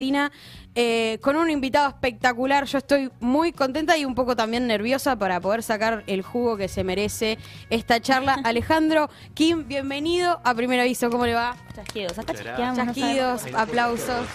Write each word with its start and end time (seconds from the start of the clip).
Argentina, 0.00 0.30
eh, 0.76 1.18
con 1.22 1.34
un 1.34 1.50
invitado 1.50 1.88
espectacular. 1.88 2.66
Yo 2.66 2.78
estoy 2.78 3.10
muy 3.18 3.50
contenta 3.50 3.98
y 3.98 4.04
un 4.04 4.14
poco 4.14 4.36
también 4.36 4.64
nerviosa 4.68 5.18
para 5.18 5.40
poder 5.40 5.64
sacar 5.64 6.04
el 6.06 6.22
jugo 6.22 6.56
que 6.56 6.68
se 6.68 6.84
merece 6.84 7.36
esta 7.68 7.98
charla. 8.00 8.34
Alejandro 8.44 9.10
Kim, 9.34 9.66
bienvenido 9.66 10.40
a 10.44 10.54
Primer 10.54 10.78
Aviso. 10.78 11.10
¿Cómo 11.10 11.26
le 11.26 11.34
va? 11.34 11.56
Chasquidos, 11.74 12.16
acá 12.16 12.32
chasqueamos. 12.32 13.44
aplausos. 13.56 14.28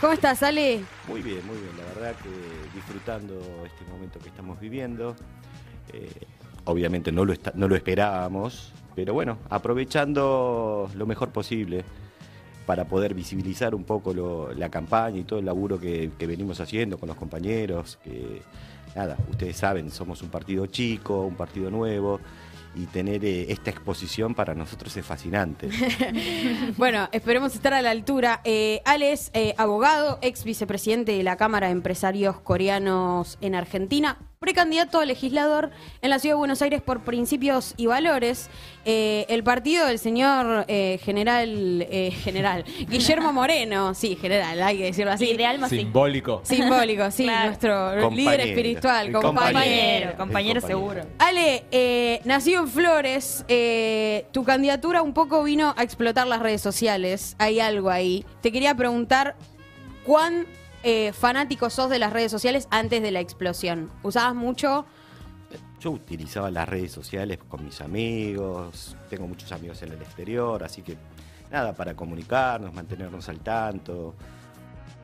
¿Cómo 0.00 0.14
estás, 0.14 0.42
Ale? 0.42 0.82
Muy 1.08 1.20
bien, 1.20 1.46
muy 1.46 1.58
bien. 1.58 1.76
La 1.76 1.84
verdad 2.00 2.16
que 2.22 2.30
disfrutando 2.74 3.34
este 3.66 3.84
momento 3.92 4.18
que 4.18 4.30
estamos 4.30 4.58
viviendo. 4.60 5.14
Eh, 5.92 6.10
obviamente 6.64 7.12
no 7.12 7.26
lo, 7.26 7.34
está- 7.34 7.52
no 7.54 7.68
lo 7.68 7.76
esperábamos, 7.76 8.72
pero 8.96 9.12
bueno, 9.12 9.36
aprovechando 9.50 10.88
lo 10.94 11.04
mejor 11.04 11.32
posible 11.32 11.84
para 12.66 12.86
poder 12.86 13.14
visibilizar 13.14 13.74
un 13.74 13.84
poco 13.84 14.14
la 14.56 14.68
campaña 14.70 15.18
y 15.18 15.24
todo 15.24 15.38
el 15.38 15.44
laburo 15.44 15.78
que, 15.78 16.10
venimos 16.18 16.60
haciendo 16.60 16.98
con 16.98 17.08
los 17.08 17.16
compañeros. 17.16 17.98
Que 18.02 18.42
nada, 18.94 19.16
ustedes 19.30 19.56
saben, 19.56 19.90
somos 19.90 20.22
un 20.22 20.28
partido 20.28 20.66
chico, 20.66 21.22
un 21.22 21.36
partido 21.36 21.70
nuevo. 21.70 22.20
Y 22.76 22.86
tener 22.86 23.24
eh, 23.24 23.52
esta 23.52 23.70
exposición 23.70 24.34
para 24.34 24.52
nosotros 24.52 24.96
es 24.96 25.06
fascinante. 25.06 25.68
Bueno, 26.76 27.08
esperemos 27.12 27.54
estar 27.54 27.72
a 27.72 27.82
la 27.82 27.92
altura. 27.92 28.40
Eh, 28.42 28.82
Ale 28.84 29.12
es 29.12 29.30
eh, 29.32 29.54
abogado, 29.58 30.18
ex 30.22 30.42
vicepresidente 30.42 31.12
de 31.12 31.22
la 31.22 31.36
Cámara 31.36 31.68
de 31.68 31.72
Empresarios 31.72 32.40
Coreanos 32.40 33.38
en 33.40 33.54
Argentina, 33.54 34.18
precandidato 34.44 35.00
a 35.00 35.06
legislador 35.06 35.70
en 36.02 36.10
la 36.10 36.18
Ciudad 36.18 36.34
de 36.34 36.38
Buenos 36.38 36.60
Aires 36.60 36.82
por 36.82 37.00
principios 37.00 37.72
y 37.78 37.86
valores. 37.86 38.50
Eh, 38.84 39.24
el 39.30 39.42
partido 39.42 39.86
del 39.86 39.98
señor 39.98 40.66
eh, 40.68 41.00
general, 41.02 41.86
eh, 41.90 42.10
general 42.10 42.64
Guillermo 42.88 43.32
Moreno, 43.32 43.94
sí, 43.94 44.16
general, 44.20 44.62
hay 44.62 44.76
que 44.76 44.84
decirlo 44.84 45.12
así. 45.12 45.26
Sí, 45.28 45.36
de 45.38 45.46
alma 45.46 45.68
sí. 45.70 45.78
Simbólico. 45.78 46.42
Simbólico, 46.44 47.10
sí, 47.10 47.22
Claro. 47.24 47.46
nuestro 47.46 48.10
líder 48.10 48.40
espiritual, 48.40 49.10
compañero. 49.12 49.22
Compañero, 49.22 50.16
compañero 50.16 50.16
compañero. 50.18 50.60
seguro. 50.60 51.02
Ale, 51.18 51.64
eh, 51.70 52.20
nacido 52.24 52.60
en 52.62 52.68
Flores, 52.68 53.44
eh, 53.48 54.26
tu 54.32 54.44
candidatura 54.44 55.00
un 55.00 55.14
poco 55.14 55.42
vino 55.42 55.72
a 55.78 55.82
explotar 55.82 56.26
las 56.26 56.40
redes 56.40 56.60
sociales. 56.60 57.36
Hay 57.38 57.60
algo 57.60 57.88
ahí. 57.88 58.26
Te 58.42 58.52
quería 58.52 58.74
preguntar 58.74 59.36
cuán 60.04 60.46
eh, 60.84 61.12
fanático 61.12 61.70
sos 61.70 61.90
de 61.90 61.98
las 61.98 62.12
redes 62.12 62.30
sociales 62.30 62.68
antes 62.70 63.02
de 63.02 63.10
la 63.10 63.20
explosión. 63.20 63.90
¿Usabas 64.02 64.34
mucho? 64.34 64.84
Yo 65.80 65.90
utilizaba 65.90 66.50
las 66.50 66.68
redes 66.68 66.92
sociales 66.92 67.38
con 67.48 67.64
mis 67.64 67.80
amigos, 67.80 68.96
tengo 69.08 69.26
muchos 69.26 69.50
amigos 69.52 69.82
en 69.82 69.92
el 69.92 70.02
exterior, 70.02 70.62
así 70.62 70.82
que 70.82 70.96
nada, 71.50 71.72
para 71.72 71.94
comunicarnos, 71.94 72.72
mantenernos 72.72 73.28
al 73.28 73.40
tanto, 73.40 74.14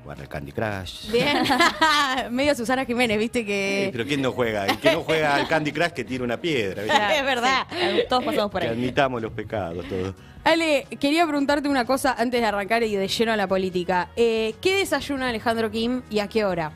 jugar 0.03 0.20
al 0.20 0.29
Candy 0.29 0.53
Crush. 0.53 1.11
Bien. 1.11 1.39
Medio 2.31 2.55
Susana 2.55 2.84
Jiménez, 2.84 3.19
viste 3.19 3.45
que. 3.45 3.89
pero 3.93 4.05
¿quién 4.06 4.23
no 4.23 4.33
juega? 4.33 4.67
El 4.67 4.79
que 4.79 4.93
no 4.93 5.03
juega 5.03 5.34
al 5.34 5.47
Candy 5.48 5.73
Crush 5.73 5.91
que 5.91 6.05
tira 6.05 6.25
una 6.25 6.41
piedra. 6.41 6.83
¿viste? 6.83 7.19
Es 7.19 7.25
verdad. 7.25 7.67
Sí, 7.70 8.03
todos 8.09 8.25
pasamos 8.25 8.51
por 8.51 8.61
Que 8.62 8.69
ahí. 8.69 8.75
admitamos 8.75 9.21
los 9.23 9.33
pecados, 9.33 9.87
todos. 9.89 10.15
Ale, 10.45 10.87
quería 10.98 11.27
preguntarte 11.27 11.69
una 11.69 11.84
cosa 11.84 12.15
antes 12.19 12.41
de 12.41 12.47
arrancar 12.47 12.83
y 12.83 12.95
de 12.97 13.06
lleno 13.09 13.33
a 13.33 13.37
la 13.37 13.47
política. 13.47 14.09
Eh, 14.17 14.55
¿Qué 14.62 14.77
desayuna 14.78 15.28
Alejandro 15.28 15.71
Kim 15.71 16.03
y 16.11 16.19
a 16.21 16.28
qué 16.28 16.45
hora? 16.47 16.73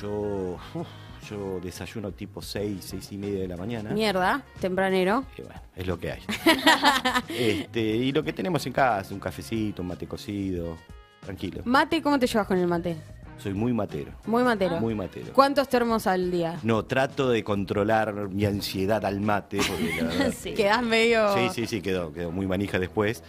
Yo, 0.00 0.56
uf, 0.74 0.86
yo 1.28 1.58
desayuno 1.60 2.12
tipo 2.12 2.40
6, 2.40 2.78
6 2.80 3.12
y 3.12 3.18
media 3.18 3.40
de 3.40 3.48
la 3.48 3.56
mañana. 3.56 3.90
Mierda, 3.90 4.42
tempranero. 4.60 5.24
Y 5.36 5.42
bueno, 5.42 5.60
es 5.74 5.86
lo 5.88 5.98
que 5.98 6.12
hay. 6.12 6.22
este, 7.28 7.80
y 7.80 8.12
lo 8.12 8.22
que 8.22 8.32
tenemos 8.32 8.64
en 8.66 8.72
casa, 8.72 9.12
un 9.12 9.20
cafecito, 9.20 9.82
un 9.82 9.88
mate 9.88 10.06
cocido, 10.06 10.76
tranquilo. 11.26 11.62
Mate, 11.64 12.00
¿cómo 12.00 12.18
te 12.18 12.26
llevas 12.26 12.46
con 12.46 12.56
el 12.58 12.66
mate? 12.66 12.96
Soy 13.38 13.52
muy 13.52 13.72
matero, 13.74 14.12
Muy 14.24 14.42
matero. 14.42 14.80
muy 14.80 14.94
matero. 14.94 15.32
¿Cuántos 15.34 15.68
termos 15.68 16.06
al 16.06 16.30
día? 16.30 16.58
No, 16.62 16.86
trato 16.86 17.28
de 17.28 17.44
controlar 17.44 18.30
mi 18.30 18.46
ansiedad 18.46 19.04
al 19.04 19.20
mate, 19.20 19.58
porque 19.58 20.02
la 20.02 20.08
verdad 20.08 20.32
Sí. 20.34 20.50
que- 20.50 20.54
Quedás 20.54 20.82
medio. 20.82 21.34
sí, 21.34 21.48
sí, 21.52 21.66
sí, 21.66 21.82
quedó, 21.82 22.12
quedó 22.14 22.30
muy 22.32 22.46
manija 22.46 22.78
después. 22.78 23.22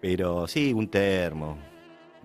Pero 0.00 0.46
sí, 0.46 0.72
un 0.72 0.88
termo. 0.88 1.58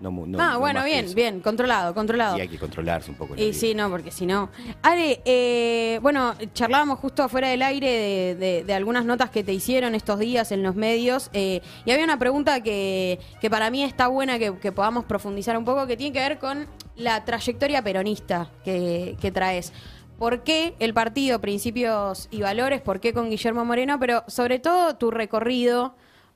No, 0.02 0.10
no- 0.10 0.38
ah, 0.42 0.52
no 0.54 0.58
bueno, 0.60 0.82
bien, 0.84 1.06
bien, 1.14 1.40
controlado, 1.40 1.94
controlado. 1.94 2.36
Y 2.36 2.40
hay 2.40 2.48
que 2.48 2.58
controlarse 2.58 3.10
un 3.10 3.16
poco. 3.16 3.36
Y 3.36 3.52
sí, 3.54 3.72
no, 3.74 3.88
porque 3.88 4.10
si 4.10 4.26
no. 4.26 4.50
Ale, 4.82 5.22
eh, 5.24 5.98
bueno, 6.02 6.34
charlábamos 6.54 6.98
justo 6.98 7.22
afuera 7.22 7.48
del 7.48 7.62
aire 7.62 7.88
de, 7.88 8.34
de- 8.34 8.64
de 8.64 8.74
algunas 8.74 9.04
notas 9.04 9.30
que 9.30 9.44
te 9.44 9.52
hicieron 9.52 9.94
estos 9.94 10.18
días 10.18 10.50
en 10.52 10.62
los 10.62 10.74
medios. 10.74 11.30
eh, 11.32 11.60
y 11.84 11.90
había 11.92 12.04
una 12.04 12.18
pregunta 12.18 12.60
que, 12.62 13.20
que 13.40 13.48
para 13.48 13.70
mí 13.70 13.82
está 13.84 14.08
buena 14.08 14.38
que, 14.38 14.58
que 14.58 14.72
podamos 14.72 15.04
profundizar 15.04 15.56
un 15.56 15.64
poco, 15.64 15.86
que 15.86 15.96
tiene 15.96 16.12
que 16.12 16.18
ver 16.18 16.38
con 16.38 16.66
la 16.96 17.24
trayectoria 17.24 17.82
peronista 17.82 18.50
que, 18.64 19.16
que 19.20 19.30
traes. 19.30 19.72
¿Por 20.18 20.42
qué 20.44 20.74
el 20.78 20.94
partido 20.94 21.40
Principios 21.40 22.28
y 22.30 22.42
Valores? 22.42 22.80
¿Por 22.80 23.00
qué 23.00 23.12
con 23.12 23.30
Guillermo 23.30 23.64
Moreno? 23.64 23.98
Pero 23.98 24.24
sobre 24.28 24.58
todo 24.58 24.94
tu 24.96 25.10
recorrido 25.10 25.94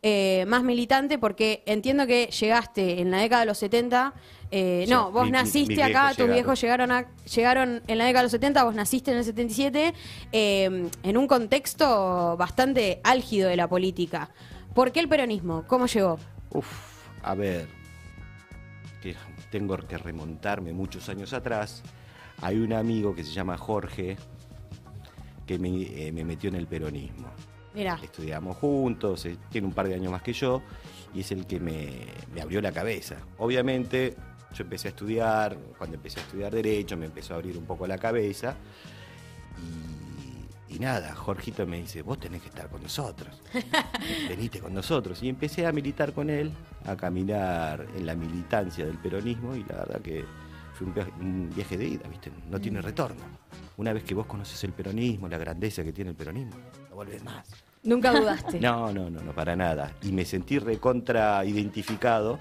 eh, 0.09 0.45
más 0.47 0.63
militante, 0.63 1.19
porque 1.19 1.65
entiendo 1.67 2.07
que 2.07 2.27
llegaste 2.27 3.01
en 3.01 3.11
la 3.11 3.19
década 3.19 3.41
de 3.41 3.47
los 3.47 3.59
70. 3.59 4.15
eh, 4.53 4.85
Sí, 4.87 4.93
no, 4.93 5.11
vos 5.11 5.25
mi- 5.25 5.31
mi- 5.33 5.33
naciste 5.33 5.83
acá, 5.83 6.15
tus 6.15 6.29
viejos 6.33 6.61
llegaron, 6.61 6.93
a- 6.93 7.09
llegaron 7.35 7.83
en 7.89 7.99
la 7.99 8.05
década 8.05 8.21
de 8.21 8.25
los 8.27 8.31
70, 8.31 8.63
vos 8.63 8.75
naciste 8.77 9.11
en 9.11 9.17
el 9.17 9.25
77, 9.25 9.93
eh, 10.31 10.89
en 11.03 11.17
un 11.17 11.27
contexto 11.27 12.37
bastante 12.39 13.01
álgido 13.03 13.49
de 13.49 13.57
la 13.57 13.67
política. 13.67 14.31
¿Por 14.75 14.93
qué 14.93 15.01
el 15.01 15.09
peronismo? 15.09 15.65
¿Cómo 15.67 15.87
llegó? 15.87 16.21
Uf, 16.51 16.69
a 17.25 17.35
ver, 17.35 17.67
que 19.03 19.17
tengo 19.51 19.77
que 19.77 19.99
remontarme 19.99 20.73
muchos 20.73 21.09
años 21.09 21.33
atrás. 21.33 21.83
Hay 22.43 22.59
un 22.59 22.73
amigo 22.73 23.13
que 23.13 23.25
se 23.25 23.33
llama 23.33 23.59
Jorge 23.59 24.17
que 25.47 25.59
me, 25.59 25.69
eh, 25.83 26.13
me 26.13 26.23
metió 26.25 26.49
en 26.51 26.55
el 26.57 26.69
peronismo. 26.69 27.29
Estudiamos 28.03 28.57
juntos, 28.57 29.27
eh, 29.27 29.37
tiene 29.51 29.67
un 29.67 29.75
par 29.75 29.87
de 29.89 29.95
años 29.95 30.11
más 30.11 30.23
que 30.23 30.33
yo 30.33 30.63
y 31.15 31.21
es 31.21 31.31
el 31.33 31.47
que 31.47 31.61
me, 31.61 32.07
me 32.35 32.41
abrió 32.41 32.61
la 32.61 32.73
cabeza. 32.73 33.17
Obviamente 33.39 34.17
yo 34.55 34.65
empecé 34.65 34.89
a 34.89 34.91
estudiar, 34.91 35.57
cuando 35.77 35.97
empecé 35.97 36.21
a 36.21 36.23
estudiar 36.23 36.55
derecho 36.55 36.97
me 36.97 37.07
empezó 37.07 37.35
a 37.35 37.37
abrir 37.37 37.57
un 37.59 37.65
poco 37.65 37.87
la 37.87 37.99
cabeza 37.99 38.57
y, 40.69 40.75
y 40.75 40.79
nada, 40.79 41.15
Jorgito 41.15 41.67
me 41.67 41.81
dice, 41.81 42.03
vos 42.03 42.19
tenés 42.19 42.43
que 42.43 42.49
estar 42.49 42.69
con 42.69 42.83
nosotros, 42.83 43.41
venite 44.29 44.61
con 44.61 44.75
nosotros. 44.75 45.23
Y 45.23 45.29
empecé 45.29 45.67
a 45.67 45.73
militar 45.73 46.13
con 46.13 46.29
él, 46.29 46.53
a 46.85 46.97
caminar 46.97 47.87
en 47.97 48.07
la 48.07 48.15
militancia 48.15 48.85
del 48.85 48.99
peronismo 48.99 49.55
y 49.55 49.65
la 49.65 49.77
verdad 49.77 50.01
que 50.01 50.25
fue 50.75 50.87
un 50.87 50.95
viaje, 50.95 51.13
un 51.21 51.51
viaje 51.55 51.77
de 51.79 51.87
ida, 51.87 52.09
¿viste? 52.09 52.31
No 52.51 52.61
tiene 52.61 52.83
retorno. 52.83 53.23
Una 53.79 53.93
vez 53.93 54.05
que 54.05 54.15
vos 54.15 54.27
conoces 54.27 54.63
el 54.65 54.73
peronismo, 54.73 55.29
la 55.29 55.39
grandeza 55.39 55.83
que 55.83 55.93
tiene 55.93 56.11
el 56.11 56.17
peronismo, 56.17 56.57
no 56.91 56.97
volvés 56.97 57.23
más. 57.25 57.66
Nunca 57.87 58.13
dudaste. 58.13 58.61
No, 58.67 58.93
no, 58.93 59.09
no, 59.11 59.23
no, 59.23 59.33
para 59.33 59.57
nada. 59.57 59.93
Y 60.03 60.13
me 60.13 60.25
sentí 60.25 60.59
recontra 60.59 61.45
identificado 61.45 62.39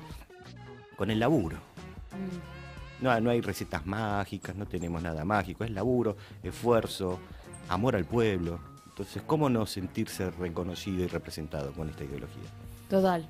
con 0.97 1.11
el 1.11 1.19
laburo. 1.19 1.57
No, 3.01 3.19
no 3.19 3.29
hay 3.29 3.41
recetas 3.41 3.85
mágicas, 3.85 4.55
no 4.55 4.65
tenemos 4.65 5.01
nada 5.03 5.25
mágico, 5.25 5.63
es 5.63 5.71
laburo, 5.71 6.15
esfuerzo, 6.41 7.19
amor 7.69 7.95
al 7.95 8.05
pueblo. 8.05 8.59
Entonces, 8.87 9.21
¿cómo 9.27 9.49
no 9.49 9.65
sentirse 9.65 10.31
reconocido 10.31 11.03
y 11.03 11.07
representado 11.07 11.73
con 11.73 11.89
esta 11.89 12.05
ideología? 12.05 12.43
Total. 12.89 13.27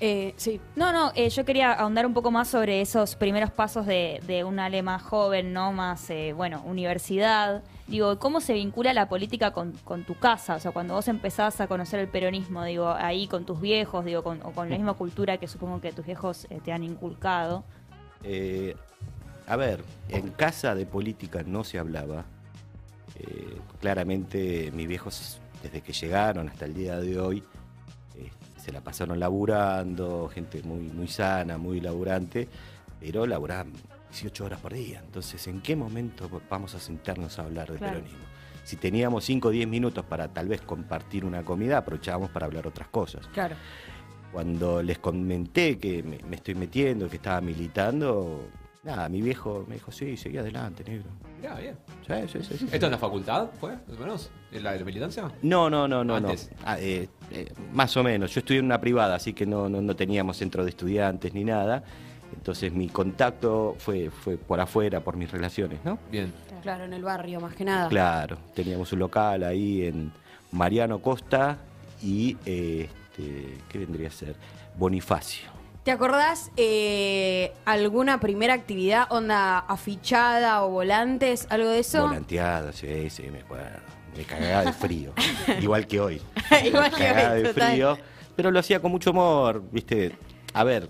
Eh, 0.00 0.34
sí. 0.36 0.60
No, 0.74 0.92
no, 0.92 1.12
eh, 1.14 1.30
yo 1.30 1.44
quería 1.44 1.72
ahondar 1.72 2.04
un 2.06 2.12
poco 2.12 2.30
más 2.30 2.48
sobre 2.48 2.80
esos 2.80 3.14
primeros 3.16 3.50
pasos 3.50 3.86
de, 3.86 4.20
de 4.26 4.44
un 4.44 4.58
Ale 4.58 4.82
más 4.82 5.02
joven, 5.02 5.52
¿no? 5.52 5.72
Más, 5.72 6.10
eh, 6.10 6.32
bueno, 6.34 6.62
universidad. 6.66 7.62
Digo, 7.88 8.18
¿cómo 8.18 8.40
se 8.40 8.52
vincula 8.54 8.92
la 8.92 9.08
política 9.08 9.52
con, 9.52 9.72
con 9.84 10.04
tu 10.04 10.16
casa? 10.16 10.56
O 10.56 10.60
sea, 10.60 10.72
cuando 10.72 10.94
vos 10.94 11.06
empezás 11.06 11.60
a 11.60 11.68
conocer 11.68 12.00
el 12.00 12.08
peronismo, 12.08 12.64
digo, 12.64 12.88
ahí 12.88 13.28
con 13.28 13.44
tus 13.44 13.60
viejos, 13.60 14.04
digo, 14.04 14.24
con, 14.24 14.42
o 14.42 14.50
con 14.50 14.68
la 14.68 14.76
misma 14.76 14.94
cultura 14.94 15.38
que 15.38 15.46
supongo 15.46 15.80
que 15.80 15.92
tus 15.92 16.04
viejos 16.04 16.46
eh, 16.50 16.60
te 16.64 16.72
han 16.72 16.82
inculcado. 16.82 17.62
Eh, 18.24 18.74
a 19.46 19.54
ver, 19.54 19.84
en 20.08 20.30
casa 20.30 20.74
de 20.74 20.84
política 20.84 21.44
no 21.46 21.62
se 21.62 21.78
hablaba. 21.78 22.24
Eh, 23.20 23.56
claramente 23.80 24.72
mis 24.72 24.88
viejos, 24.88 25.40
desde 25.62 25.80
que 25.80 25.92
llegaron 25.92 26.48
hasta 26.48 26.64
el 26.64 26.74
día 26.74 26.98
de 26.98 27.20
hoy, 27.20 27.44
se 28.56 28.72
la 28.72 28.80
pasaron 28.80 29.20
laburando, 29.20 30.28
gente 30.28 30.60
muy, 30.64 30.80
muy 30.80 31.06
sana, 31.06 31.56
muy 31.56 31.80
laburante, 31.80 32.48
pero 32.98 33.24
laburaban 33.24 33.72
18 34.22 34.44
horas 34.46 34.60
por 34.60 34.72
día. 34.72 35.02
Entonces, 35.04 35.46
¿en 35.46 35.60
qué 35.60 35.76
momento 35.76 36.30
vamos 36.48 36.74
a 36.74 36.80
sentarnos 36.80 37.38
a 37.38 37.42
hablar 37.42 37.70
de 37.70 37.76
Claro. 37.78 37.94
peronismo? 37.94 38.24
Si 38.64 38.76
teníamos 38.76 39.24
5 39.24 39.48
o 39.48 39.50
10 39.50 39.68
minutos 39.68 40.04
para 40.06 40.28
tal 40.28 40.48
vez 40.48 40.62
compartir 40.62 41.24
una 41.24 41.44
comida, 41.44 41.78
aprovechábamos 41.78 42.30
para 42.30 42.46
hablar 42.46 42.66
otras 42.66 42.88
cosas. 42.88 43.26
Claro. 43.28 43.54
Cuando 44.32 44.82
les 44.82 44.98
comenté 44.98 45.78
que 45.78 46.02
me, 46.02 46.18
me 46.28 46.36
estoy 46.36 46.54
metiendo, 46.54 47.08
que 47.08 47.16
estaba 47.16 47.40
militando, 47.40 48.48
nada, 48.82 49.08
mi 49.08 49.20
viejo 49.22 49.64
me 49.68 49.74
dijo, 49.74 49.92
sí, 49.92 50.16
seguí 50.16 50.38
adelante, 50.38 50.82
negro. 50.84 51.10
Ya, 51.42 51.54
bien. 51.54 51.76
Sí, 52.06 52.14
sí, 52.32 52.38
sí, 52.42 52.58
sí. 52.58 52.68
¿Esto 52.72 52.86
en 52.86 52.92
la 52.92 52.98
facultad 52.98 53.50
fue, 53.60 53.72
más 53.86 53.96
o 53.96 54.00
menos? 54.00 54.30
¿En 54.50 54.62
la 54.64 54.72
de 54.72 54.78
la 54.80 54.84
militancia? 54.84 55.30
No, 55.42 55.68
no, 55.70 55.86
no, 55.86 56.02
no, 56.02 56.18
no. 56.20 56.28
Antes. 56.28 56.50
Ah, 56.64 56.76
eh, 56.80 57.08
eh, 57.30 57.52
más 57.72 57.96
o 57.96 58.02
menos. 58.02 58.32
Yo 58.34 58.40
estudié 58.40 58.58
en 58.60 58.64
una 58.66 58.80
privada, 58.80 59.14
así 59.14 59.32
que 59.32 59.46
no, 59.46 59.68
no, 59.68 59.80
no 59.80 59.94
teníamos 59.94 60.38
centro 60.38 60.64
de 60.64 60.70
estudiantes 60.70 61.32
ni 61.34 61.44
nada. 61.44 61.84
Entonces 62.46 62.72
mi 62.72 62.88
contacto 62.88 63.74
fue, 63.76 64.08
fue 64.08 64.36
por 64.36 64.60
afuera, 64.60 65.00
por 65.00 65.16
mis 65.16 65.28
relaciones, 65.32 65.80
¿no? 65.84 65.98
Bien. 66.12 66.32
Claro, 66.62 66.84
en 66.84 66.92
el 66.92 67.02
barrio, 67.02 67.40
más 67.40 67.56
que 67.56 67.64
nada. 67.64 67.88
Claro, 67.88 68.38
teníamos 68.54 68.92
un 68.92 69.00
local 69.00 69.42
ahí 69.42 69.84
en 69.84 70.12
Mariano 70.52 71.00
Costa 71.02 71.58
y, 72.00 72.36
eh, 72.46 72.88
este, 73.10 73.58
¿qué 73.68 73.78
vendría 73.78 74.06
a 74.06 74.12
ser? 74.12 74.36
Bonifacio. 74.78 75.48
¿Te 75.82 75.90
acordás 75.90 76.52
eh, 76.56 77.52
alguna 77.64 78.20
primera 78.20 78.54
actividad, 78.54 79.08
onda 79.10 79.58
afichada 79.58 80.62
o 80.62 80.70
volantes, 80.70 81.48
algo 81.50 81.70
de 81.70 81.80
eso? 81.80 82.02
Volanteado, 82.06 82.72
sí, 82.72 83.10
sí, 83.10 83.24
me 83.28 83.40
acuerdo. 83.40 83.80
Me 84.16 84.22
cagaba 84.22 84.66
de 84.66 84.72
frío. 84.72 85.12
Igual 85.60 85.88
que 85.88 85.98
hoy. 85.98 86.22
Igual 86.64 86.92
me 86.92 86.96
que 86.96 87.04
cagaba 87.06 87.32
hoy, 87.32 87.42
de 87.42 87.48
total. 87.48 87.70
frío. 87.72 87.98
Pero 88.36 88.52
lo 88.52 88.60
hacía 88.60 88.80
con 88.80 88.92
mucho 88.92 89.10
humor, 89.10 89.64
¿viste? 89.72 90.16
A 90.54 90.62
ver, 90.62 90.88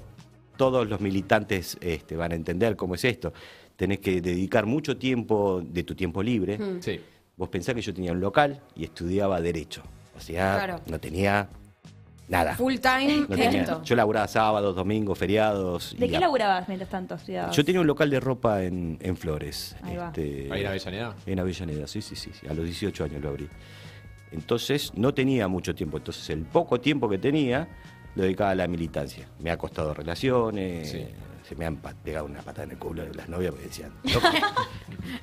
todos 0.56 0.88
los 0.88 1.00
militantes 1.00 1.76
este, 1.80 2.16
van 2.16 2.32
a 2.32 2.34
entender 2.34 2.76
cómo 2.76 2.94
es 2.94 3.04
esto. 3.04 3.32
Tenés 3.76 3.98
que 4.00 4.20
dedicar 4.20 4.66
mucho 4.66 4.96
tiempo 4.96 5.62
de 5.64 5.82
tu 5.84 5.94
tiempo 5.94 6.22
libre. 6.22 6.58
Mm. 6.58 6.80
Sí. 6.82 7.00
Vos 7.36 7.48
pensás 7.50 7.74
que 7.74 7.82
yo 7.82 7.92
tenía 7.92 8.12
un 8.12 8.20
local 8.20 8.60
y 8.74 8.84
estudiaba 8.84 9.40
Derecho. 9.40 9.82
O 10.16 10.20
sea, 10.20 10.54
Claro. 10.56 10.80
no 10.90 10.98
tenía 10.98 11.48
nada. 12.28 12.54
Full 12.56 12.76
time 12.76 13.26
No 13.28 13.36
tenía- 13.36 13.60
esto. 13.60 13.82
yo 13.84 13.94
laburaba 13.94 14.26
sábados, 14.26 14.74
domingos, 14.74 15.18
feriados. 15.18 15.94
¿De 15.98 16.06
y 16.06 16.08
qué 16.08 16.16
a- 16.16 16.20
laburabas 16.20 16.66
mientras 16.68 16.88
tanto 16.90 17.14
estudiabas? 17.16 17.54
Yo 17.54 17.62
tenía 17.64 17.82
un 17.82 17.86
local 17.86 18.08
de 18.08 18.18
ropa 18.18 18.64
en, 18.64 18.96
en 19.02 19.16
Flores. 19.18 19.76
Ahí 19.82 19.96
va. 19.96 20.06
este, 20.06 20.48
Ahí 20.50 20.62
en 20.62 20.66
Avellaneda. 20.68 21.14
en 21.26 21.38
Avellaneda, 21.38 21.86
sí, 21.86 22.00
sí, 22.00 22.16
sí, 22.16 22.30
sí. 22.32 22.46
A 22.48 22.54
los 22.54 22.64
18 22.64 23.04
años 23.04 23.20
lo 23.22 23.28
abrí. 23.28 23.48
Entonces 24.32 24.92
no 24.96 25.14
tenía 25.14 25.46
mucho 25.48 25.74
tiempo. 25.74 25.98
Entonces 25.98 26.28
el 26.30 26.42
poco 26.46 26.80
tiempo 26.80 27.08
que 27.08 27.18
tenía 27.18 27.68
lo 28.16 28.22
dedicaba 28.24 28.50
a 28.50 28.54
la 28.56 28.66
militancia. 28.66 29.28
Me 29.38 29.50
ha 29.50 29.56
costado 29.56 29.94
relaciones. 29.94 30.90
Sí. 30.90 31.06
Se 31.48 31.54
me 31.54 31.64
han 31.64 31.76
pegado 31.76 32.26
una 32.26 32.42
patada 32.42 32.64
en 32.64 32.72
el 32.72 32.76
culo 32.78 33.04
las 33.14 33.28
novias 33.28 33.52
porque 33.52 33.68
decían, 33.68 33.92
"Loco, 34.12 34.26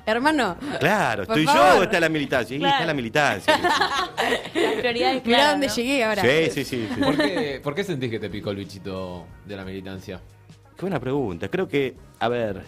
Hermano, 0.06 0.56
claro, 0.80 1.24
estoy 1.24 1.44
favor. 1.44 1.74
yo 1.74 1.80
o 1.80 1.82
está 1.82 2.00
la 2.00 2.08
militancia. 2.08 2.56
Y 2.56 2.60
Claro. 2.60 2.74
está 2.76 2.86
la 2.86 2.94
militancia. 2.94 3.58
Las 4.54 4.72
prioridades 4.78 5.22
mirá 5.26 5.36
claras, 5.36 5.50
dónde 5.52 5.66
¿no? 5.66 5.74
llegué 5.74 6.02
ahora. 6.04 6.22
sí, 6.22 6.50
sí, 6.50 6.64
sí, 6.64 6.88
sí. 6.94 7.00
¿Por 7.02 7.16
qué, 7.18 7.60
¿Por 7.62 7.74
qué 7.74 7.84
sentís 7.84 8.10
que 8.10 8.18
te 8.18 8.30
picó 8.30 8.50
el 8.52 8.56
bichito 8.56 9.26
de 9.44 9.54
la 9.56 9.64
militancia? 9.66 10.18
Qué 10.74 10.80
buena 10.80 10.98
pregunta. 10.98 11.48
Creo 11.48 11.68
que, 11.68 11.94
a 12.18 12.28
ver, 12.28 12.62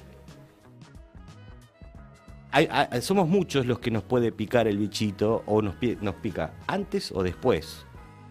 hay- 2.53 2.69
hay- 2.71 3.01
somos 3.01 3.27
muchos 3.27 3.65
los 3.65 3.79
que 3.79 3.91
nos 3.91 4.03
puede 4.03 4.33
picar 4.33 4.67
el 4.69 4.77
bichito 4.77 5.43
o 5.47 5.63
nos, 5.63 5.77
nos 6.03 6.15
pica 6.17 6.53
antes 6.67 7.11
o 7.13 7.23
después, 7.23 7.86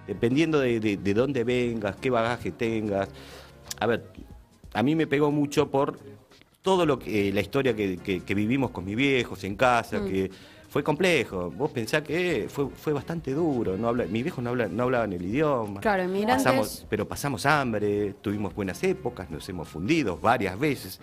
dependiendo 0.07 0.59
de, 0.59 0.79
de- 0.79 0.97
de 0.97 1.13
dónde 1.13 1.43
vengas, 1.43 1.95
qué 1.97 2.09
bagaje 2.09 2.51
tengas. 2.51 3.09
A 3.79 3.87
ver, 3.87 4.03
a 4.73 4.83
mí 4.83 4.95
me 4.95 5.07
pegó 5.07 5.31
mucho 5.31 5.69
por 5.69 5.97
todo 6.61 6.85
lo 6.85 6.97
que 6.99 7.31
la 7.31 7.41
historia 7.41 7.75
que, 7.75 7.97
que- 7.97 8.21
que 8.21 8.35
vivimos 8.35 8.71
con 8.71 8.85
mis 8.85 8.95
viejos 8.95 9.43
en 9.43 9.55
casa, 9.55 9.99
Mm. 9.99 10.07
que 10.09 10.31
fue 10.69 10.83
complejo. 10.83 11.51
Vos 11.51 11.71
pensás 11.71 12.01
que 12.01 12.47
fue, 12.49 12.67
fue 12.69 12.91
bastante 12.91 13.31
duro. 13.33 13.77
No 13.77 13.87
habla, 13.87 14.05
mis 14.05 14.23
viejos 14.23 14.43
no, 14.43 14.49
hablan, 14.49 14.75
no 14.75 14.83
hablaban 14.83 15.13
el 15.13 15.21
idioma. 15.23 15.79
Claro, 15.79 16.03
inmigrantes. 16.03 16.43
Pasamos- 16.43 16.85
pero 16.89 17.07
pasamos 17.07 17.45
hambre, 17.45 18.15
tuvimos 18.21 18.53
buenas 18.53 18.83
épocas, 18.83 19.29
nos 19.31 19.47
hemos 19.47 19.67
fundido 19.69 20.17
varias 20.17 20.59
veces, 20.59 20.99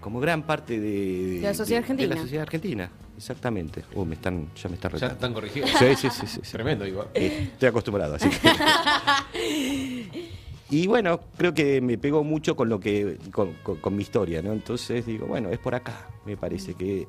como 0.00 0.18
gran 0.18 0.42
parte 0.44 0.80
de, 0.80 1.34
De 1.36 1.40
la 1.42 1.54
sociedad 1.54 1.80
argentina. 1.82 2.08
de 2.08 2.14
la 2.14 2.22
sociedad 2.22 2.42
argentina, 2.42 2.90
exactamente. 3.22 3.84
Uh, 3.94 4.04
me 4.04 4.14
están, 4.16 4.48
ya 4.54 4.68
me 4.68 4.74
están 4.74 4.90
Ya 4.92 4.94
retando. 4.96 5.14
están 5.14 5.32
corrigidos. 5.34 5.70
Sí, 5.78 5.94
sí, 5.96 6.08
sí, 6.10 6.26
sí, 6.26 6.40
sí. 6.42 6.52
Tremendo, 6.52 6.84
igual. 6.86 7.06
Eh, 7.14 7.50
estoy 7.52 7.68
acostumbrado, 7.68 8.16
así 8.16 8.28
que- 8.28 8.50
Y 10.70 10.86
bueno, 10.86 11.20
creo 11.36 11.52
que 11.52 11.80
me 11.82 11.98
pegó 11.98 12.24
mucho 12.24 12.56
con 12.56 12.68
lo 12.70 12.80
que, 12.80 13.18
con, 13.30 13.52
con- 13.62 13.76
con 13.76 13.94
mi 13.94 14.02
historia, 14.02 14.40
¿no? 14.40 14.52
Entonces 14.52 15.04
digo, 15.04 15.26
bueno, 15.26 15.50
es 15.50 15.58
por 15.58 15.74
acá. 15.74 16.08
Me 16.24 16.36
parece 16.36 16.72
que 16.74 17.06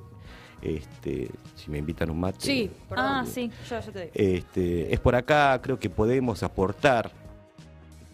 este, 0.62 1.30
si 1.56 1.72
me 1.72 1.78
invitan 1.78 2.10
un 2.10 2.20
mate. 2.20 2.40
Sí, 2.42 2.70
perdón. 2.90 3.06
Ah, 3.08 3.26
sí, 3.26 3.50
yo, 3.70 3.80
yo 3.80 3.92
te 3.92 4.00
digo. 4.02 4.12
Este, 4.16 4.94
es 4.94 5.00
por 5.00 5.16
acá, 5.16 5.60
creo 5.62 5.80
que 5.80 5.90
podemos 5.90 6.44
aportar 6.44 7.12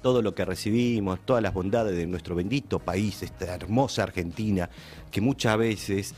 todo 0.04 0.22
lo 0.22 0.34
que 0.36 0.46
recibimos, 0.46 1.20
todas 1.26 1.42
las 1.44 1.54
bondades 1.54 1.98
de 1.98 2.06
nuestro 2.06 2.36
bendito 2.36 2.78
país, 2.80 3.22
esta 3.24 3.54
hermosa 3.56 4.04
Argentina, 4.04 4.70
que 5.12 5.20
muchas 5.20 5.58
veces, 5.58 6.14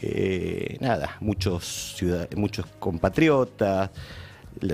eh, 0.00 0.76
nada, 0.80 1.16
muchos, 1.20 1.94
ciudad- 1.96 2.28
muchos 2.36 2.66
compatriotas 2.78 3.90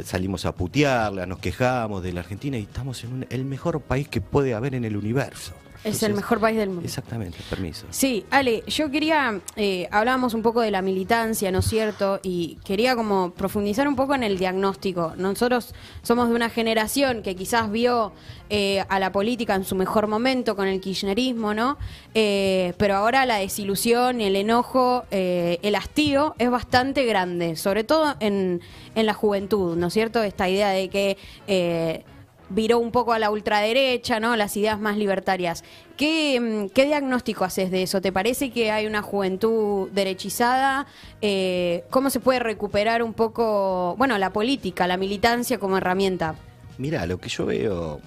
salimos 0.05 0.45
a 0.45 0.53
putearla, 0.55 1.25
nos 1.27 1.39
quejamos 1.39 2.03
de 2.03 2.13
la 2.13 2.21
Argentina 2.21 2.59
y 2.59 2.63
estamos 2.63 3.05
en 3.05 3.13
un- 3.13 3.27
el 3.31 3.45
mejor 3.45 3.81
país 3.81 4.09
que 4.09 4.21
puede 4.21 4.55
haber 4.55 4.75
en 4.75 4.85
el 4.85 4.97
universo. 4.97 5.53
Es 5.85 6.03
el 6.03 6.15
mejor 6.15 6.41
país 6.41 6.59
del 6.59 6.69
mundo. 6.71 6.85
Exactamente, 6.85 7.39
permiso. 7.49 7.87
Sí, 7.91 8.25
Ale, 8.31 8.65
yo 8.67 8.91
quería, 8.91 9.41
eh, 9.57 9.89
hablábamos 9.91 10.35
un 10.35 10.43
poco 10.43 10.61
de 10.61 10.71
la 10.71 10.83
militancia, 10.83 11.51
¿no 11.53 11.61
es 11.61 11.67
cierto? 11.67 12.21
Y 12.23 12.59
quería 12.65 12.97
como 12.97 13.31
profundizar 13.31 13.87
un 13.87 13.95
poco 13.95 14.15
en 14.15 14.23
el 14.23 14.39
diagnóstico. 14.39 15.15
Nosotros 15.17 15.75
somos 16.03 16.29
de 16.29 16.35
una 16.35 16.51
generación 16.51 17.23
que 17.23 17.37
quizás 17.37 17.71
vio 17.71 18.13
eh, 18.51 18.85
a 18.89 18.99
la 18.99 19.13
política 19.13 19.55
en 19.55 19.65
su 19.65 19.77
mejor 19.77 20.09
momento 20.09 20.57
con 20.57 20.67
el 20.67 20.81
kirchnerismo, 20.81 21.55
¿no? 21.55 21.79
Eh, 22.13 22.75
pero 22.77 22.97
ahora 22.97 23.25
la 23.25 23.37
desilusión, 23.37 24.21
el 24.21 24.37
enojo, 24.37 25.05
el 25.11 25.75
hastío 25.75 26.35
es 26.39 26.51
bastante 26.51 27.05
grande, 27.05 27.57
sobre 27.57 27.85
todo 27.85 28.17
en, 28.21 28.61
en 28.95 29.07
la 29.07 29.15
juventud, 29.15 29.77
¿no 29.77 29.87
es 29.87 29.95
cierto? 29.95 30.23
Esta 30.23 30.49
idea 30.49 30.71
de 30.71 30.89
que... 30.89 32.05
viró 32.51 32.79
un 32.79 32.91
poco 32.91 33.13
a 33.13 33.19
la 33.19 33.31
ultraderecha, 33.31 34.21
¿no? 34.21 34.37
Las 34.37 34.57
ideas 34.57 34.81
más 34.81 34.97
libertarias. 34.97 35.65
¿Qué, 35.97 36.41
mm, 36.41 36.71
qué 36.71 36.87
diagnóstico 36.87 37.45
haces 37.45 37.71
de 37.71 37.83
eso? 37.83 38.01
¿Te 38.01 38.13
parece 38.13 38.51
que 38.51 38.71
hay 38.71 38.87
una 38.87 39.03
juventud 39.03 39.91
derechizada? 39.91 40.87
Eh, 41.21 41.85
¿Cómo 41.91 42.11
se 42.11 42.21
puede 42.21 42.39
recuperar 42.39 43.03
un 43.03 43.15
poco, 43.15 43.95
bueno, 43.99 44.19
la 44.19 44.33
política, 44.33 44.87
la 44.87 44.97
militancia 44.97 45.59
como 45.59 45.77
herramienta? 45.77 46.37
Mira, 46.79 47.07
lo 47.07 47.19
que 47.19 47.29
yo 47.29 47.47
veo 47.47 48.01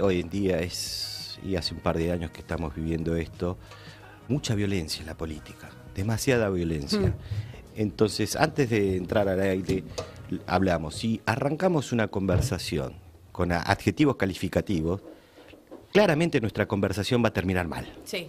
hoy 0.00 0.20
en 0.20 0.30
día 0.30 0.58
es, 0.60 1.38
y 1.44 1.56
hace 1.56 1.74
un 1.74 1.80
par 1.80 1.98
de 1.98 2.10
años 2.12 2.30
que 2.30 2.40
estamos 2.40 2.74
viviendo 2.74 3.16
esto, 3.16 3.58
mucha 4.28 4.54
violencia 4.54 5.00
en 5.00 5.06
la 5.06 5.16
política, 5.16 5.70
demasiada 5.94 6.48
violencia. 6.50 7.00
Mm. 7.00 7.14
Entonces, 7.76 8.34
antes 8.34 8.70
de 8.70 8.96
entrar 8.96 9.28
al 9.28 9.40
aire, 9.40 9.84
hablamos, 10.46 10.96
si 10.96 11.20
arrancamos 11.26 11.92
una 11.92 12.08
conversación 12.08 12.94
con 13.38 13.52
adjetivos 13.52 14.16
calificativos, 14.16 15.00
claramente 15.92 16.40
nuestra 16.40 16.66
conversación 16.66 17.22
va 17.22 17.28
a 17.28 17.32
terminar 17.32 17.68
mal. 17.68 17.86
Sí. 18.04 18.26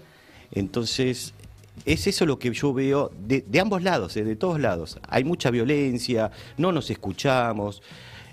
Entonces, 0.52 1.34
es 1.84 2.06
eso 2.06 2.28
lo 2.28 2.38
que 2.38 2.52
yo 2.54 2.74
veo 2.76 3.12
de, 3.20 3.42
de 3.42 3.60
ambos 3.60 3.82
lados, 3.82 4.16
eh, 4.18 4.24
de 4.24 4.36
todos 4.36 4.60
lados. 4.60 5.00
Hay 5.08 5.24
mucha 5.24 5.50
violencia, 5.50 6.30
no 6.58 6.72
nos 6.72 6.92
escuchamos. 6.92 7.82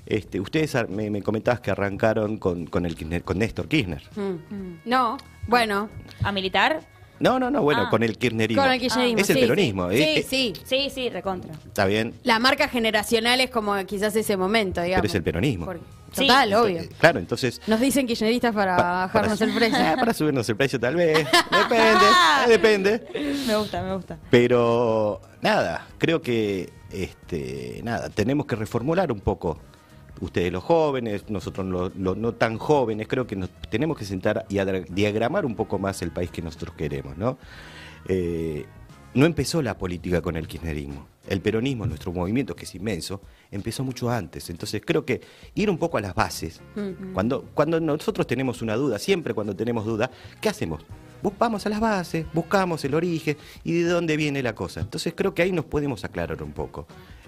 Este, 0.04 0.38
ustedes 0.38 0.76
me, 0.90 1.08
me 1.08 1.22
comentabas 1.22 1.60
que 1.60 1.70
arrancaron 1.70 2.36
con, 2.36 2.66
con, 2.66 2.84
el, 2.84 2.94
Kirchner- 2.94 3.22
con 3.22 3.38
Néstor 3.38 3.68
Kirchner. 3.68 4.02
Mm. 4.14 4.74
No, 4.84 5.16
bueno, 5.48 5.88
¿A 6.24 6.30
militar? 6.30 6.82
No, 7.20 7.38
no, 7.38 7.50
no, 7.50 7.62
bueno, 7.62 7.84
Ah. 7.86 7.90
con 7.90 8.02
el 8.02 8.18
kirchnerismo. 8.18 8.62
con 8.62 8.70
el 8.70 8.78
kirchnerismo. 8.78 9.18
Es 9.22 9.30
el 9.30 9.36
sí, 9.36 9.40
peronismo. 9.40 9.88
Sí, 9.90 9.96
eh, 9.96 10.04
sí. 10.28 10.52
eh, 10.54 10.60
sí. 10.62 10.62
Sí, 10.66 10.90
sí, 10.94 11.08
recontra. 11.08 11.54
Está 11.66 11.86
bien. 11.86 12.12
La 12.22 12.38
marca 12.38 12.68
generacional 12.68 13.40
es 13.40 13.48
como 13.48 13.74
quizás 13.86 14.14
ese 14.16 14.36
momento, 14.36 14.82
digamos. 14.82 15.00
Pero 15.00 15.08
es 15.10 15.14
el 15.14 15.22
peronismo. 15.22 15.64
Porque-. 15.64 15.80
Total, 16.14 16.54
obvio. 16.54 16.80
Eh, 16.80 16.88
Claro, 16.98 17.18
entonces... 17.18 17.60
Nos 17.66 17.80
dicen 17.80 18.06
kirchneristas 18.06 18.54
para 18.54 18.76
pa- 18.76 18.82
bajarnos 19.06 19.38
para- 19.38 19.50
el 19.50 19.56
precio. 19.56 19.78
Para 19.96 20.14
subirnos 20.14 20.48
el 20.48 20.56
precio 20.56 20.80
tal 20.80 20.94
vez. 20.96 21.18
Depende, 21.18 22.04
eh, 22.06 22.48
depende. 22.48 23.08
Me 23.46 23.56
gusta, 23.56 23.82
me 23.82 23.94
gusta. 23.94 24.18
Pero 24.30 25.20
nada, 25.42 25.86
creo 25.98 26.22
que 26.22 26.72
este, 26.90 27.80
nada, 27.84 28.08
tenemos 28.10 28.46
que 28.46 28.56
reformular 28.56 29.10
un 29.12 29.20
poco. 29.20 29.58
Ustedes 30.20 30.50
los 30.50 30.64
jóvenes, 30.64 31.28
nosotros 31.28 31.66
los, 31.66 31.94
los 31.96 32.16
no 32.16 32.32
tan 32.32 32.56
jóvenes, 32.56 33.06
creo 33.06 33.26
que 33.26 33.36
nos 33.36 33.50
tenemos 33.68 33.98
que 33.98 34.06
sentar 34.06 34.46
y 34.48 34.58
diagramar 34.90 35.44
un 35.44 35.54
poco 35.54 35.78
más 35.78 36.00
el 36.00 36.10
país 36.10 36.30
que 36.30 36.40
nosotros 36.40 36.74
queremos, 36.74 37.18
¿no? 37.18 37.36
Eh, 38.08 38.64
no 39.12 39.26
empezó 39.26 39.60
la 39.60 39.76
política 39.76 40.22
con 40.22 40.36
el 40.36 40.48
kirchnerismo. 40.48 41.06
El 41.26 41.40
peronismo, 41.40 41.86
nuestro 41.86 42.12
movimiento, 42.12 42.54
que 42.54 42.64
es 42.64 42.74
inmenso, 42.74 43.20
empezó 43.50 43.82
mucho 43.84 44.10
antes. 44.10 44.48
Entonces 44.50 44.82
creo 44.84 45.04
que 45.04 45.20
ir 45.54 45.68
un 45.68 45.78
poco 45.78 45.98
a 45.98 46.00
las 46.00 46.14
bases. 46.14 46.60
Cuando, 47.12 47.42
cuando 47.54 47.80
nosotros 47.80 48.26
tenemos 48.26 48.62
una 48.62 48.76
duda, 48.76 48.98
siempre 48.98 49.34
cuando 49.34 49.54
tenemos 49.54 49.84
duda, 49.84 50.10
¿qué 50.40 50.48
hacemos? 50.48 50.84
Vamos 51.38 51.66
a 51.66 51.68
las 51.68 51.80
bases, 51.80 52.26
buscamos 52.32 52.84
el 52.84 52.94
origen 52.94 53.36
y 53.64 53.72
de 53.80 53.88
dónde 53.88 54.16
viene 54.16 54.42
la 54.42 54.54
cosa. 54.54 54.80
Entonces 54.80 55.14
creo 55.16 55.34
que 55.34 55.42
ahí 55.42 55.50
nos 55.50 55.64
podemos 55.64 56.04
aclarar 56.04 56.42
un 56.42 56.52
poco. 56.52 56.86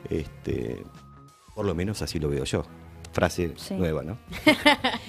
Este, 0.09 0.83
por 1.55 1.67
lo 1.67 1.75
menos 1.75 2.02
así 2.02 2.21
lo 2.21 2.28
veo 2.28 2.45
yo. 2.45 2.64
Frase 3.12 3.52
Sí. 3.56 3.74
nueva, 3.74 4.02
¿no? 4.02 4.18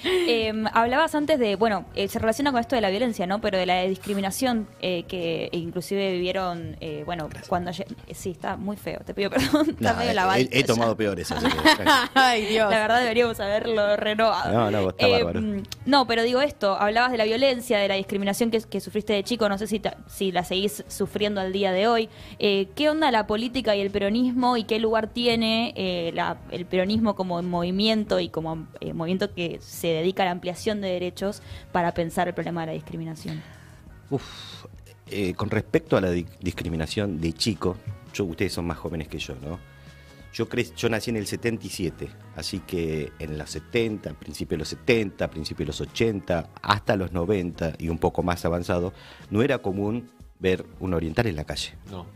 Eh, 0.04 0.52
hablabas 0.72 1.14
antes 1.14 1.38
de, 1.38 1.56
bueno, 1.56 1.84
eh, 1.94 2.08
se 2.08 2.18
relaciona 2.18 2.52
con 2.52 2.60
esto 2.60 2.74
de 2.76 2.80
la 2.80 2.90
violencia, 2.90 3.26
¿no? 3.26 3.40
Pero 3.40 3.58
de 3.58 3.66
la 3.66 3.82
discriminación 3.82 4.68
eh, 4.80 5.04
que 5.08 5.48
inclusive 5.52 6.12
vivieron, 6.12 6.76
eh, 6.80 7.02
bueno, 7.04 7.28
cuando... 7.48 7.70
eh, 7.72 7.84
sí, 8.14 8.30
está 8.30 8.56
muy 8.56 8.76
feo, 8.76 9.00
te 9.04 9.12
pido 9.14 9.28
perdón. 9.30 9.70
está 9.80 9.94
medio 9.94 10.10
he, 10.12 10.14
lavado. 10.14 10.38
he- 10.40 10.48
he 10.52 10.62
tomado 10.64 10.96
peores. 10.96 11.30
así 11.32 11.46
que- 11.46 11.84
Ay, 12.14 12.46
Dios. 12.46 12.70
La 12.70 12.78
verdad 12.80 13.00
deberíamos 13.00 13.38
haberlo 13.40 13.96
renovado. 13.96 14.52
No, 14.52 14.70
no, 14.70 14.90
está 14.90 15.06
bárbaro. 15.08 15.40
No, 15.90 16.06
pero 16.06 16.22
digo 16.22 16.40
esto, 16.40 16.76
hablabas 16.76 17.10
de 17.12 17.18
la 17.18 17.24
violencia, 17.24 17.78
de 17.78 17.88
la 17.88 17.96
discriminación 17.96 18.50
que, 18.50 18.80
sufriste 18.80 19.12
de 19.12 19.24
chico, 19.24 19.48
no 19.48 19.58
sé 19.58 19.66
si, 19.66 19.80
ta- 19.80 19.96
si 20.06 20.30
la 20.32 20.44
seguís 20.44 20.84
sufriendo 20.88 21.40
al 21.40 21.52
día 21.52 21.72
de 21.72 21.88
hoy. 21.88 22.08
Eh, 22.38 22.68
¿Qué 22.76 22.88
onda 22.88 23.10
la 23.10 23.26
política 23.26 23.74
y 23.76 23.80
el 23.80 23.90
peronismo 23.90 24.56
y 24.56 24.64
qué 24.64 24.78
lugar 24.78 25.08
tiene 25.08 25.74
eh, 25.76 26.12
la- 26.14 26.38
el 26.50 26.64
peronismo 26.64 27.16
como 27.16 27.42
movimiento 27.42 28.20
y 28.20 28.28
como 28.28 28.66
eh, 28.80 28.92
movimiento 28.94 29.34
que 29.34 29.58
se 29.60 29.88
dedica 29.88 30.22
a 30.22 30.26
la 30.26 30.32
ampliación 30.32 30.80
de 30.80 30.88
derechos 30.88 31.42
para 31.72 31.92
pensar 31.92 32.28
el 32.28 32.34
problema 32.34 32.60
de 32.62 32.66
la 32.68 32.72
discriminación? 32.72 33.42
Uf, 34.10 34.64
eh, 35.10 35.34
con 35.34 35.50
respecto 35.50 35.96
a 35.96 36.00
la 36.00 36.10
di- 36.10 36.26
discriminación 36.40 37.20
de 37.20 37.32
chico, 37.32 37.76
yo, 38.14 38.24
ustedes 38.24 38.52
son 38.52 38.66
más 38.66 38.78
jóvenes 38.78 39.08
que 39.08 39.18
yo, 39.18 39.34
¿no? 39.42 39.58
Yo, 40.32 40.48
cre- 40.48 40.72
yo 40.76 40.88
nací 40.88 41.10
en 41.10 41.16
el 41.16 41.26
77, 41.26 42.08
así 42.36 42.60
que 42.60 43.12
en 43.18 43.36
los 43.36 43.50
70, 43.50 44.14
principio 44.14 44.56
de 44.56 44.60
los 44.60 44.68
70, 44.68 45.28
principio 45.30 45.64
de 45.64 45.68
los 45.68 45.80
80, 45.80 46.50
hasta 46.62 46.96
los 46.96 47.12
90 47.12 47.74
y 47.78 47.88
un 47.88 47.98
poco 47.98 48.22
más 48.22 48.44
avanzado, 48.44 48.92
no 49.30 49.42
era 49.42 49.58
común 49.58 50.08
ver 50.38 50.64
un 50.78 50.94
oriental 50.94 51.26
en 51.26 51.36
la 51.36 51.44
calle. 51.44 51.72
No. 51.90 52.06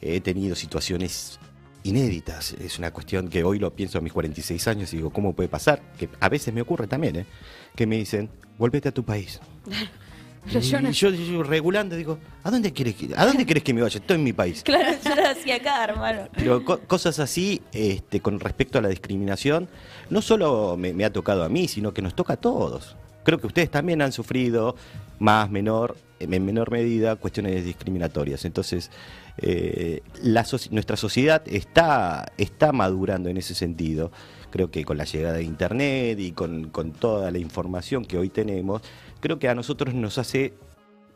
He 0.00 0.20
tenido 0.20 0.54
situaciones 0.54 1.40
inéditas, 1.82 2.52
es 2.52 2.78
una 2.78 2.92
cuestión 2.92 3.28
que 3.28 3.42
hoy 3.44 3.58
lo 3.58 3.74
pienso 3.74 3.98
a 3.98 4.00
mis 4.00 4.12
46 4.12 4.68
años 4.68 4.92
y 4.92 4.96
digo, 4.98 5.10
¿cómo 5.10 5.34
puede 5.34 5.48
pasar? 5.48 5.82
Que 5.98 6.08
a 6.20 6.28
veces 6.28 6.54
me 6.54 6.60
ocurre 6.62 6.86
también, 6.86 7.16
¿eh? 7.16 7.26
Que 7.74 7.86
me 7.86 7.96
dicen, 7.96 8.30
volvete 8.58 8.88
a 8.90 8.92
tu 8.92 9.04
país. 9.04 9.40
Yo 10.50 10.60
y 10.60 10.82
no- 10.82 10.90
yo, 10.90 11.10
yo 11.10 11.42
regulando 11.42 11.94
digo, 11.96 12.18
¿a 12.42 12.50
dónde 12.50 12.72
quieres 12.72 12.94
que, 12.94 13.10
a 13.16 13.26
dónde 13.26 13.44
quieres 13.44 13.62
que 13.64 13.74
me 13.74 13.82
vaya? 13.82 13.98
Estoy 13.98 14.16
en 14.16 14.24
mi 14.24 14.32
país. 14.32 14.62
Claro, 14.62 14.96
yo 15.04 15.14
lo 15.14 15.28
hacía 15.28 15.56
acá, 15.56 15.84
hermano. 15.84 16.28
Pero 16.34 16.64
co- 16.64 16.78
cosas 16.80 17.18
así, 17.18 17.60
este, 17.72 18.20
con 18.20 18.40
respecto 18.40 18.78
a 18.78 18.82
la 18.82 18.88
discriminación, 18.88 19.68
no 20.10 20.22
solo 20.22 20.76
me, 20.78 20.92
me 20.94 21.04
ha 21.04 21.12
tocado 21.12 21.44
a 21.44 21.48
mí, 21.48 21.68
sino 21.68 21.92
que 21.92 22.00
nos 22.02 22.14
toca 22.14 22.34
a 22.34 22.36
todos. 22.36 22.96
Creo 23.24 23.38
que 23.38 23.46
ustedes 23.46 23.70
también 23.70 24.00
han 24.00 24.12
sufrido, 24.12 24.74
más, 25.18 25.50
menor, 25.50 25.96
en 26.20 26.44
menor 26.44 26.70
medida, 26.70 27.16
cuestiones 27.16 27.64
discriminatorias. 27.64 28.44
Entonces, 28.46 28.90
eh, 29.36 30.00
la 30.22 30.46
nuestra 30.70 30.96
sociedad 30.96 31.42
está, 31.46 32.32
está 32.38 32.72
madurando 32.72 33.28
en 33.28 33.36
ese 33.36 33.54
sentido. 33.54 34.10
Creo 34.50 34.70
que 34.70 34.84
con 34.86 34.96
la 34.96 35.04
llegada 35.04 35.36
de 35.36 35.42
Internet 35.42 36.18
y 36.20 36.32
con, 36.32 36.70
con 36.70 36.92
toda 36.92 37.30
la 37.30 37.38
información 37.38 38.06
que 38.06 38.16
hoy 38.16 38.30
tenemos, 38.30 38.80
creo 39.20 39.38
que 39.38 39.48
a 39.48 39.54
nosotros 39.54 39.94
nos 39.94 40.18
hace, 40.18 40.52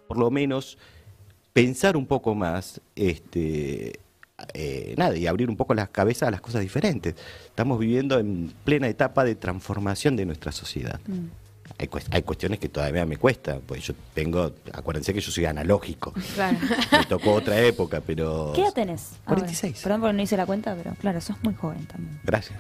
por 0.09 0.19
lo 0.19 0.31
menos, 0.31 0.79
pensar 1.53 1.97
un 1.97 2.07
poco 2.07 2.35
más, 2.35 2.81
este, 2.97 4.01
eh, 4.55 4.95
nada, 4.97 5.17
y 5.17 5.27
abrir 5.27 5.49
un 5.51 5.57
poco 5.57 5.75
las 5.75 5.89
cabezas 5.91 6.29
a 6.29 6.31
las 6.31 6.41
cosas 6.41 6.63
diferentes. 6.63 7.15
Estamos 7.47 7.79
viviendo 7.79 8.19
en 8.19 8.53
plena 8.65 8.89
etapa 8.89 9.25
de 9.25 9.35
transformación 9.35 10.17
de 10.17 10.27
nuestra 10.27 10.51
sociedad. 10.53 11.01
Hay, 11.79 11.89
cues- 11.89 12.07
hay 12.11 12.23
cuestiones 12.23 12.59
que 12.59 12.69
todavía 12.69 13.07
me 13.07 13.17
cuesta, 13.17 13.59
pues 13.67 13.83
yo 13.87 13.95
tengo, 14.15 14.53
acuérdense 14.73 15.15
que 15.15 15.21
yo 15.21 15.31
soy 15.31 15.47
analógico, 15.47 16.13
Claro. 16.35 16.59
me 16.93 17.05
tocó 17.07 17.33
otra 17.35 17.59
época, 17.61 18.01
pero... 18.05 18.53
¿Qué 18.55 18.63
edad 18.63 18.75
tenés? 18.75 19.13
ahora? 19.25 19.41
46. 19.43 19.81
Perdón 19.83 20.01
porque 20.01 20.13
no 20.17 20.23
hice 20.23 20.37
la 20.37 20.45
cuenta, 20.47 20.75
pero 20.77 20.95
claro, 20.97 21.21
sos 21.21 21.37
muy 21.43 21.55
joven 21.55 21.87
también. 21.87 22.21
Gracias. 22.25 22.59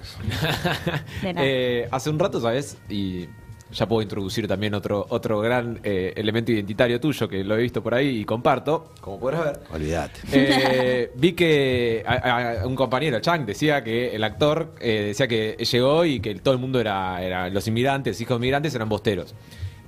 De 1.22 1.32
nada. 1.34 1.46
Eh, 1.46 1.88
hace 1.90 2.10
un 2.10 2.18
rato, 2.18 2.40
¿sabes? 2.40 2.78
Y 2.88 3.28
ya 3.72 3.86
puedo 3.88 4.02
introducir 4.02 4.46
también 4.46 4.74
otro, 4.74 5.06
otro 5.08 5.40
gran 5.40 5.80
eh, 5.82 6.12
elemento 6.16 6.52
identitario 6.52 7.00
tuyo 7.00 7.28
que 7.28 7.42
lo 7.42 7.56
he 7.56 7.62
visto 7.62 7.82
por 7.82 7.94
ahí 7.94 8.20
y 8.20 8.24
comparto, 8.24 8.92
como 9.00 9.18
podrás 9.18 9.44
ver. 9.44 9.60
Olvídate. 9.72 10.20
Eh, 10.32 11.10
vi 11.16 11.32
que 11.32 12.02
a- 12.06 12.60
a- 12.62 12.66
un 12.66 12.76
compañero, 12.76 13.20
Chang, 13.20 13.44
decía 13.46 13.82
que 13.82 14.14
el 14.14 14.22
actor 14.24 14.72
eh, 14.80 15.04
decía 15.08 15.26
que 15.26 15.56
llegó 15.70 16.04
y 16.04 16.20
que 16.20 16.34
todo 16.36 16.54
el 16.54 16.60
mundo 16.60 16.80
era, 16.80 17.22
era 17.22 17.48
los 17.50 17.66
inmigrantes, 17.66 18.20
hijos 18.20 18.36
de 18.36 18.36
inmigrantes 18.36 18.74
eran 18.74 18.88
bosteros. 18.88 19.34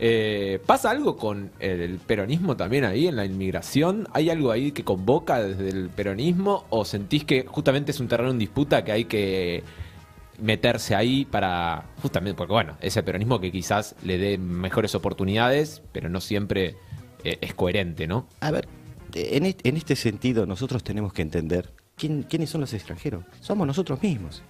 Eh, 0.00 0.58
¿Pasa 0.66 0.90
algo 0.90 1.16
con 1.16 1.52
el 1.60 1.98
peronismo 2.04 2.56
también 2.56 2.84
ahí 2.84 3.06
en 3.06 3.14
la 3.14 3.24
inmigración? 3.24 4.08
¿Hay 4.12 4.28
algo 4.28 4.50
ahí 4.50 4.72
que 4.72 4.82
convoca 4.82 5.40
desde 5.40 5.68
el 5.68 5.88
peronismo 5.88 6.64
o 6.70 6.84
sentís 6.84 7.24
que 7.24 7.44
justamente 7.46 7.92
es 7.92 8.00
un 8.00 8.08
terreno 8.08 8.30
en 8.30 8.38
disputa 8.38 8.82
que 8.84 8.90
hay 8.90 9.04
que 9.04 9.62
meterse 10.40 10.94
ahí 10.94 11.24
para 11.24 11.86
justamente 12.02 12.36
porque 12.36 12.52
bueno, 12.52 12.76
es 12.80 12.96
el 12.96 13.04
peronismo 13.04 13.40
que 13.40 13.52
quizás 13.52 13.94
le 14.04 14.18
dé 14.18 14.38
mejores 14.38 14.94
oportunidades, 14.94 15.82
pero 15.92 16.08
no 16.08 16.20
siempre 16.20 16.76
eh, 17.24 17.38
es 17.40 17.54
coherente, 17.54 18.06
¿no? 18.06 18.26
A 18.40 18.50
ver, 18.50 18.68
en 19.14 19.46
este, 19.46 19.68
en 19.68 19.76
este 19.76 19.96
sentido 19.96 20.44
nosotros 20.46 20.82
tenemos 20.82 21.12
que 21.12 21.22
entender 21.22 21.72
quién- 21.96 22.24
quiénes 22.24 22.50
son 22.50 22.60
los 22.62 22.72
extranjeros. 22.74 23.24
Somos 23.40 23.66
nosotros 23.66 24.02
mismos. 24.02 24.42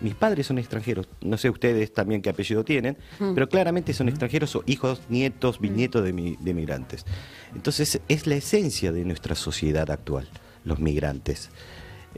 Mis 0.00 0.16
padres 0.16 0.48
son 0.48 0.58
extranjeros, 0.58 1.06
no 1.20 1.38
sé 1.38 1.48
ustedes 1.48 1.92
también 1.92 2.22
qué 2.22 2.30
apellido 2.30 2.64
tienen, 2.64 2.96
pero 3.36 3.48
claramente 3.48 3.92
son 3.94 4.08
extranjeros 4.08 4.56
o 4.56 4.64
hijos, 4.66 5.00
nietos, 5.08 5.60
bisnietos 5.60 6.02
de, 6.02 6.12
mi- 6.12 6.36
de 6.40 6.54
migrantes. 6.54 7.06
Entonces 7.54 8.00
es 8.08 8.26
la 8.26 8.34
esencia 8.34 8.90
de 8.90 9.04
nuestra 9.04 9.36
sociedad 9.36 9.88
actual, 9.92 10.26
los 10.64 10.80
migrantes. 10.80 11.50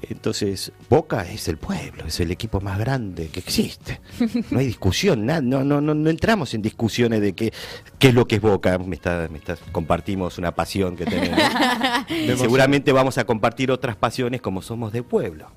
Entonces, 0.03 0.73
Boca 0.91 1.23
es 1.31 1.49
el 1.49 1.57
pueblo, 1.57 2.05
es 2.07 2.21
el 2.21 2.31
equipo 2.31 2.61
más 2.61 2.79
grande 2.79 3.29
que 3.29 3.41
existe. 3.41 4.01
No 4.51 4.59
hay 4.59 4.67
discusión, 4.67 5.25
na- 5.27 5.41
no, 5.41 5.65
no, 5.65 5.81
no, 5.81 5.95
no 5.95 6.11
entramos 6.11 6.53
en 6.55 6.63
discusiones 6.63 7.21
de 7.21 7.33
qué, 7.35 7.53
qué 7.99 8.09
es 8.09 8.15
lo 8.15 8.27
que 8.27 8.37
es 8.37 8.41
Boca. 8.43 8.77
Me 8.79 8.97
está, 8.97 9.29
me 9.31 9.39
está- 9.39 9.57
compartimos 9.73 10.37
una 10.39 10.55
pasión 10.55 10.97
que 10.97 11.05
tenemos. 11.07 11.39
Seguramente 12.39 12.93
vamos 12.93 13.19
a 13.19 13.25
compartir 13.25 13.71
otras 13.71 13.97
pasiones 13.97 14.41
como 14.41 14.63
somos 14.63 14.93
de 14.93 15.03
pueblo. 15.03 15.51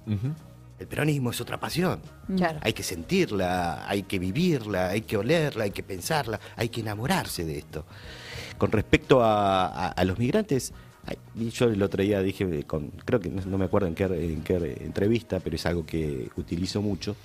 El 0.79 0.87
peronismo 0.87 1.31
es 1.31 1.41
otra 1.41 1.59
pasión. 1.59 1.99
Claro. 2.35 2.59
Hay 2.61 2.73
que 2.73 2.83
sentirla, 2.83 3.87
hay 3.89 4.03
que 4.03 4.19
vivirla, 4.19 4.89
hay 4.89 5.01
que 5.01 5.17
olerla, 5.17 5.63
hay 5.63 5.71
que 5.71 5.81
pensarla, 5.83 6.39
hay 6.55 6.69
que 6.69 6.81
enamorarse 6.81 7.43
de 7.45 7.57
esto. 7.57 7.85
Con 8.59 8.71
respecto 8.71 9.23
a, 9.23 9.65
a- 9.67 9.87
a 9.89 10.03
los 10.05 10.19
migrantes, 10.19 10.73
ay, 11.07 11.49
yo 11.49 11.65
el 11.65 11.81
otro 11.81 12.03
día 12.03 12.21
dije, 12.21 12.43
eh, 12.43 12.63
con, 12.63 12.89
creo 13.05 13.19
que 13.19 13.29
no, 13.29 13.41
no 13.45 13.57
me 13.57 13.65
acuerdo 13.65 13.87
en 13.87 13.95
qué, 13.95 14.03
en 14.03 14.43
qué 14.43 14.77
entrevista, 14.81 15.39
pero 15.39 15.55
es 15.55 15.65
algo 15.65 15.85
que 15.85 16.29
utilizo 16.35 16.81
mucho, 16.81 17.15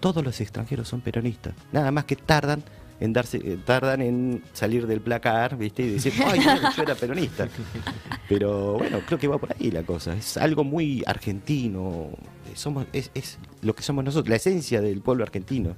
todos 0.00 0.24
los 0.24 0.40
extranjeros 0.40 0.88
son 0.88 1.00
peronistas, 1.00 1.54
nada 1.72 1.90
más 1.90 2.04
que 2.04 2.16
tardan 2.16 2.62
en 3.00 3.12
darse, 3.12 3.38
eh, 3.38 3.58
tardan 3.64 4.02
en 4.02 4.42
salir 4.52 4.86
del 4.86 5.00
placar, 5.00 5.56
¿viste? 5.56 5.82
Y 5.82 5.90
decir, 5.90 6.12
ay, 6.24 6.40
no, 6.40 6.74
yo 6.74 6.82
era 6.82 6.94
peronista. 6.94 7.48
Pero 8.28 8.74
bueno, 8.74 9.00
creo 9.04 9.18
que 9.18 9.28
va 9.28 9.38
por 9.38 9.52
ahí 9.52 9.70
la 9.70 9.82
cosa. 9.82 10.14
Es 10.14 10.36
algo 10.36 10.64
muy 10.64 11.02
argentino. 11.06 12.10
Somos, 12.54 12.86
es, 12.92 13.10
es 13.14 13.38
lo 13.62 13.74
que 13.74 13.82
somos 13.82 14.04
nosotros, 14.04 14.28
la 14.28 14.36
esencia 14.36 14.80
del 14.80 15.00
pueblo 15.00 15.24
argentino. 15.24 15.74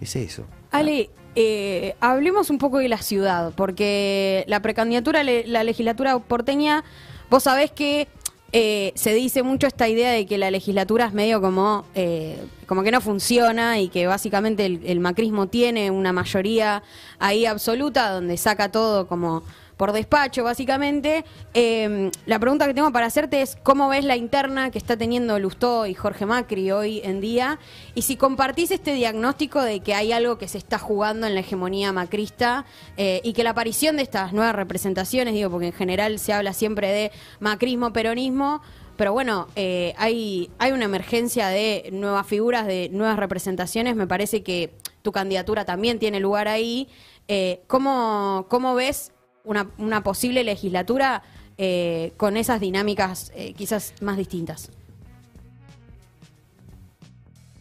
Es 0.00 0.16
eso. 0.16 0.44
Ale, 0.72 1.10
eh, 1.34 1.94
hablemos 2.00 2.50
un 2.50 2.58
poco 2.58 2.78
de 2.78 2.88
la 2.88 2.98
ciudad, 2.98 3.52
porque 3.56 4.44
la 4.48 4.60
precandidatura 4.60 5.22
la 5.24 5.64
legislatura 5.64 6.18
porteña, 6.18 6.84
vos 7.30 7.44
sabés 7.44 7.70
que 7.70 8.08
eh, 8.54 8.92
se 8.96 9.14
dice 9.14 9.42
mucho 9.42 9.66
esta 9.66 9.88
idea 9.88 10.10
de 10.10 10.26
que 10.26 10.36
la 10.36 10.50
legislatura 10.50 11.06
es 11.06 11.14
medio 11.14 11.40
como, 11.40 11.86
eh, 11.94 12.38
como 12.66 12.82
que 12.82 12.90
no 12.90 13.00
funciona 13.00 13.80
y 13.80 13.88
que 13.88 14.06
básicamente 14.06 14.66
el 14.66 15.00
macrismo 15.00 15.46
tiene 15.46 15.90
una 15.90 16.12
mayoría 16.12 16.82
ahí 17.18 17.46
absoluta 17.46 18.10
donde 18.10 18.36
saca 18.36 18.70
todo 18.70 19.06
como 19.06 19.42
por 19.76 19.92
despacho, 19.92 20.44
básicamente. 20.44 21.24
Eh, 21.54 22.10
la 22.26 22.38
pregunta 22.38 22.66
que 22.66 22.74
tengo 22.74 22.92
para 22.92 23.06
hacerte 23.06 23.42
es 23.42 23.56
cómo 23.62 23.88
ves 23.88 24.04
la 24.04 24.16
interna 24.16 24.70
que 24.70 24.78
está 24.78 24.96
teniendo 24.96 25.38
Lustó 25.38 25.86
y 25.86 25.94
Jorge 25.94 26.26
Macri 26.26 26.70
hoy 26.70 27.00
en 27.04 27.20
día 27.20 27.58
y 27.94 28.02
si 28.02 28.16
compartís 28.16 28.70
este 28.70 28.94
diagnóstico 28.94 29.62
de 29.62 29.80
que 29.80 29.94
hay 29.94 30.12
algo 30.12 30.38
que 30.38 30.48
se 30.48 30.58
está 30.58 30.78
jugando 30.78 31.26
en 31.26 31.34
la 31.34 31.40
hegemonía 31.40 31.92
macrista 31.92 32.64
eh, 32.96 33.20
y 33.24 33.32
que 33.32 33.44
la 33.44 33.50
aparición 33.50 33.96
de 33.96 34.02
estas 34.02 34.32
nuevas 34.32 34.54
representaciones, 34.54 35.34
digo, 35.34 35.50
porque 35.50 35.66
en 35.66 35.72
general 35.72 36.18
se 36.18 36.32
habla 36.32 36.52
siempre 36.52 36.88
de 36.88 37.12
macrismo, 37.40 37.92
peronismo, 37.92 38.62
pero 38.96 39.12
bueno, 39.12 39.48
eh, 39.56 39.94
hay, 39.96 40.50
hay 40.58 40.72
una 40.72 40.84
emergencia 40.84 41.48
de 41.48 41.88
nuevas 41.92 42.26
figuras, 42.26 42.66
de 42.66 42.88
nuevas 42.90 43.18
representaciones, 43.18 43.96
me 43.96 44.06
parece 44.06 44.42
que 44.42 44.74
tu 45.02 45.12
candidatura 45.12 45.64
también 45.64 45.98
tiene 45.98 46.20
lugar 46.20 46.48
ahí. 46.48 46.88
Eh, 47.28 47.62
¿cómo, 47.66 48.46
¿Cómo 48.48 48.74
ves 48.74 49.11
una, 49.44 49.68
una 49.78 50.02
posible 50.02 50.44
legislatura 50.44 51.22
eh, 51.58 52.12
con 52.16 52.36
esas 52.36 52.60
dinámicas 52.60 53.32
eh, 53.34 53.52
quizás 53.54 53.94
más 54.00 54.16
distintas? 54.16 54.70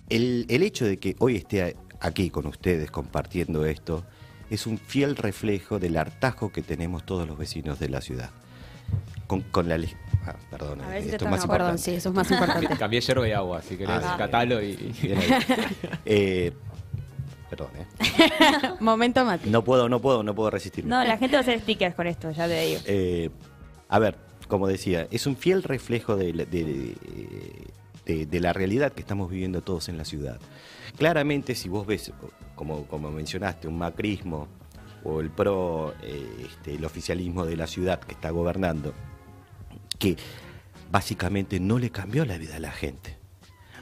El, 0.10 0.46
el 0.50 0.64
hecho 0.64 0.86
de 0.86 0.98
que 0.98 1.16
hoy 1.20 1.38
esté 1.38 1.76
aquí 2.00 2.30
con 2.30 2.46
ustedes 2.48 2.92
compartiendo 2.92 3.66
esto 3.66 4.04
es 4.50 4.68
un 4.68 4.78
fiel 4.78 5.16
reflejo 5.16 5.80
del 5.80 5.96
hartazgo 5.98 6.52
que 6.52 6.62
tenemos 6.62 7.06
todos 7.06 7.28
los 7.28 7.38
vecinos 7.38 7.80
de 7.80 7.90
la 7.90 8.02
ciudad. 8.02 8.30
Con, 9.28 9.42
con 9.44 9.70
la 9.70 9.76
ah, 10.26 10.36
perdón, 10.50 10.82
A 10.82 10.90
ver 10.90 11.04
si 11.04 11.10
te 11.10 11.16
esto 11.16 11.26
es 11.26 11.32
estás 11.32 11.32
más 11.32 11.40
no, 11.40 11.48
perdón, 11.48 11.68
importante. 11.70 11.82
sí, 11.84 11.92
eso 11.92 12.10
es 12.10 12.16
más 12.16 12.30
importante. 12.32 12.78
Cambié 12.78 13.00
hierba 13.00 13.28
y 13.30 13.32
agua, 13.32 13.62
si 13.62 13.78
querés, 13.78 14.02
Ah, 14.04 14.16
catalo 14.18 14.62
y... 14.62 14.94
Eh, 16.06 16.52
perdón, 17.52 17.70
eh. 17.76 17.86
Momento 18.80 19.24
Mati. 19.24 19.48
No 19.50 19.64
puedo, 19.64 19.88
no 19.90 20.00
puedo, 20.02 20.24
no 20.24 20.34
puedo 20.34 20.50
resistirme. 20.50 20.90
No, 20.90 21.04
la 21.04 21.18
gente 21.18 21.36
va 21.36 21.40
a 21.40 21.42
hacer 21.42 21.60
stickers 21.60 21.94
con 21.94 22.08
esto, 22.08 22.32
ya 22.32 22.48
te 22.48 22.66
digo. 22.66 22.82
Eh, 22.86 23.30
a 23.90 24.00
ver, 24.00 24.16
como 24.48 24.68
decía, 24.68 25.08
es 25.12 25.28
un 25.28 25.36
fiel 25.38 25.62
reflejo 25.62 26.16
de, 26.16 26.34
la- 26.34 26.46
de- 26.46 26.64
de 26.64 27.72
de, 28.06 28.26
de 28.26 28.40
la 28.40 28.52
realidad 28.52 28.92
que 28.94 29.02
estamos 29.02 29.30
viviendo 29.30 29.62
todos 29.62 29.88
en 29.88 29.96
la 29.98 30.06
ciudad. 30.06 30.40
Claramente, 30.98 31.54
si 31.54 31.70
vos 31.70 31.86
ves, 31.86 32.12
como, 32.56 32.86
como 32.88 33.12
mencionaste, 33.12 33.68
un 33.68 33.78
macrismo 33.78 34.48
o 35.04 35.22
el 35.22 35.30
pro, 35.30 35.94
eh, 36.02 36.26
este, 36.50 36.74
el 36.76 36.84
oficialismo 36.84 37.46
de 37.46 37.56
la 37.58 37.68
ciudad 37.68 38.00
que 38.00 38.14
está 38.14 38.32
gobernando, 38.32 38.94
que 40.00 40.18
básicamente 40.92 41.60
no 41.60 41.78
le 41.78 41.92
cambió 41.92 42.26
la 42.26 42.38
vida 42.40 42.56
a 42.56 42.60
la 42.60 42.72
gente. 42.72 43.18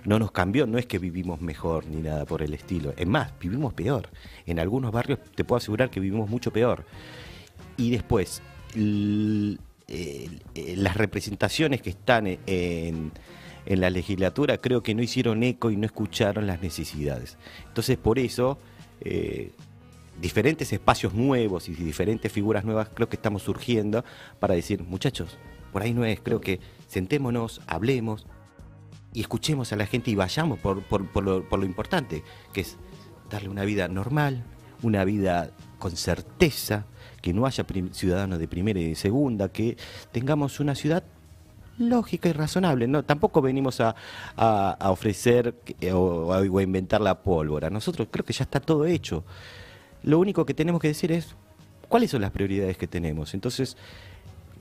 No 0.06 0.18
nos 0.20 0.32
cambió, 0.32 0.66
no 0.66 0.78
es 0.78 0.86
que 0.86 0.98
vivimos 1.00 1.42
mejor 1.42 1.86
ni 1.88 2.02
nada 2.02 2.26
por 2.26 2.42
el 2.42 2.54
estilo. 2.54 2.94
Es 2.98 3.08
más, 3.08 3.32
vivimos 3.40 3.74
peor. 3.74 4.10
En 4.46 4.60
algunos 4.60 4.92
barrios 4.92 5.20
te 5.36 5.44
puedo 5.44 5.58
asegurar 5.58 5.90
que 5.90 6.00
vivimos 6.00 6.30
mucho 6.30 6.52
peor. 6.52 6.86
Y 7.78 7.92
después, 7.92 8.42
el- 8.76 9.60
las 10.78 10.96
representaciones 10.98 11.82
que 11.82 11.90
están 11.90 12.28
en, 12.28 12.40
en- 12.48 13.12
en 13.66 13.82
la 13.82 13.90
legislatura 13.90 14.58
creo 14.60 14.82
que 14.84 14.96
no 14.96 15.02
hicieron 15.04 15.44
eco 15.44 15.70
y 15.72 15.78
no 15.78 15.86
escucharon 15.86 16.48
las 16.48 16.62
necesidades. 16.62 17.38
Entonces, 17.68 17.98
por 17.98 18.20
eso, 18.20 18.58
eh, 19.02 19.52
diferentes 20.22 20.72
espacios 20.74 21.14
nuevos 21.14 21.70
y 21.70 21.74
diferentes 21.74 22.32
figuras 22.32 22.64
nuevas 22.66 22.90
creo 22.94 23.10
que 23.10 23.16
estamos 23.16 23.44
surgiendo 23.44 24.04
para 24.40 24.54
decir, 24.56 24.84
muchachos, 24.84 25.38
por 25.72 25.82
ahí 25.82 25.94
no 25.94 26.04
es, 26.06 26.20
creo 26.20 26.42
que 26.42 26.60
sentémonos, 26.88 27.62
hablemos 27.68 28.26
y 29.14 29.22
escuchemos 29.22 29.72
a 29.74 29.76
la 29.76 29.86
gente 29.86 30.12
y 30.12 30.16
vayamos 30.16 30.60
por, 30.60 30.84
por- 30.84 31.08
por 31.08 31.24
lo, 31.24 31.48
por 31.48 31.60
lo 31.60 31.66
importante, 31.66 32.24
que 32.54 32.62
es 32.62 32.78
darle 33.30 33.50
una 33.50 33.64
vida 33.66 33.88
normal, 33.88 34.44
una 34.84 35.04
vida 35.04 35.52
con 35.80 35.96
certeza, 35.96 36.86
que 37.22 37.34
no 37.34 37.46
haya 37.46 37.66
ciudadanos 37.92 38.40
de 38.40 38.48
primera 38.48 38.80
y 38.80 38.90
de 38.90 38.96
segunda, 38.96 39.50
que 39.50 39.78
tengamos 40.12 40.60
una 40.60 40.76
ciudad 40.76 41.04
lógica 41.78 42.30
y 42.30 42.34
razonable. 42.34 42.88
No, 42.88 43.04
tampoco 43.04 43.42
venimos 43.42 43.80
a, 43.82 43.96
a- 44.38 44.78
ofrecer 44.92 45.56
eh, 45.82 45.92
o 45.94 46.34
a 46.34 46.46
inventar 46.64 47.02
la 47.02 47.22
pólvora. 47.24 47.70
Nosotros 47.70 48.08
creo 48.12 48.26
que 48.26 48.34
ya 48.34 48.44
está 48.44 48.60
todo 48.60 48.86
hecho. 48.86 49.24
Lo 50.04 50.20
único 50.20 50.46
que 50.46 50.54
tenemos 50.54 50.82
que 50.82 50.90
decir 50.90 51.12
es 51.12 51.36
cuáles 51.88 52.12
son 52.12 52.22
las 52.22 52.32
prioridades 52.32 52.78
que 52.78 52.88
tenemos. 52.88 53.34
Entonces, 53.34 53.76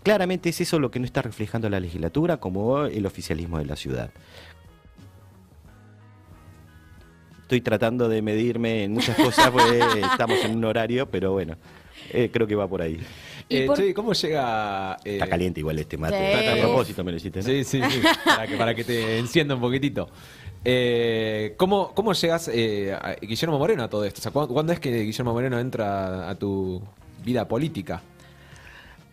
claramente 0.09 0.49
es 0.49 0.59
eso 0.63 0.79
lo 0.79 0.91
que 0.91 0.99
no 0.99 1.05
está 1.05 1.21
reflejando 1.21 1.69
la 1.69 1.79
legislatura 1.79 2.39
como 2.39 2.87
el 2.87 3.05
oficialismo 3.05 3.59
de 3.59 3.67
la 3.67 3.77
ciudad. 3.77 4.09
Estoy 7.43 7.61
tratando 7.61 8.09
de 8.09 8.23
medirme 8.23 8.85
en 8.85 8.95
muchas 8.95 9.15
cosas, 9.17 9.51
porque 9.51 9.81
estamos 10.13 10.43
en 10.45 10.57
un 10.57 10.65
horario, 10.65 11.11
pero 11.11 11.33
bueno, 11.33 11.57
eh, 12.11 12.31
creo 12.33 12.47
que 12.47 12.55
va 12.55 12.67
por 12.67 12.81
ahí. 12.81 12.99
¿Y 13.51 13.57
Eh, 13.59 13.67
por- 13.67 13.77
che, 13.77 13.93
¿cómo 13.93 14.15
llega...? 14.15 14.97
eh, 15.05 15.15
Está 15.17 15.29
caliente 15.29 15.61
igual 15.61 15.79
este 15.79 15.99
mate. 15.99 16.17
Sí. 16.43 16.59
A 16.59 16.63
propósito 16.63 17.05
me 17.05 17.11
lo 17.11 17.19
hiciste, 17.19 17.41
¿no? 17.41 17.45
Sí, 17.45 17.65
sí, 17.65 17.83
sí, 17.91 18.01
para 18.25 18.47
que, 18.47 18.57
para 18.57 18.75
que 18.75 18.85
te 18.85 19.19
encienda 19.19 19.55
un 19.57 19.61
poquitito. 19.61 20.09
Eh, 20.65 21.53
¿cómo, 21.59 21.93
¿Cómo 21.95 22.15
llegas, 22.15 22.49
eh, 22.51 22.95
a 22.99 23.15
Guillermo 23.21 23.59
Moreno, 23.59 23.83
a 23.83 23.91
todo 23.91 24.05
esto? 24.07 24.21
O 24.21 24.23
sea, 24.23 24.33
¿cuándo, 24.33 24.55
cuándo 24.55 24.73
es 24.73 24.81
que 24.81 25.03
Guillermo 25.03 25.35
Moreno 25.35 25.59
entra 25.59 26.31
a 26.31 26.35
tu 26.35 26.83
vida 27.23 27.47
política? 27.47 28.01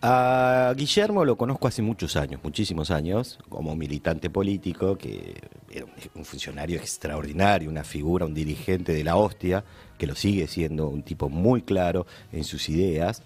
A 0.02 0.74
Guillermo 0.78 1.26
lo 1.26 1.36
conozco 1.36 1.68
hace 1.68 1.82
muchos 1.82 2.16
años, 2.16 2.40
muchísimos 2.44 2.92
años, 2.92 3.40
como 3.50 3.76
militante 3.76 4.30
político, 4.30 4.98
que 4.98 5.34
era 5.72 5.86
un- 5.86 5.92
un 6.16 6.26
funcionario 6.26 6.78
extraordinario, 6.78 7.70
una 7.70 7.84
figura, 7.84 8.26
un 8.26 8.34
dirigente 8.34 8.94
de 8.94 9.04
la 9.04 9.16
hostia, 9.16 9.64
que 9.98 10.06
lo 10.06 10.14
sigue 10.16 10.48
siendo, 10.48 10.90
un 10.90 11.02
tipo 11.02 11.30
muy 11.30 11.64
claro 11.64 12.06
en 12.32 12.44
sus 12.44 12.70
ideas. 12.70 13.24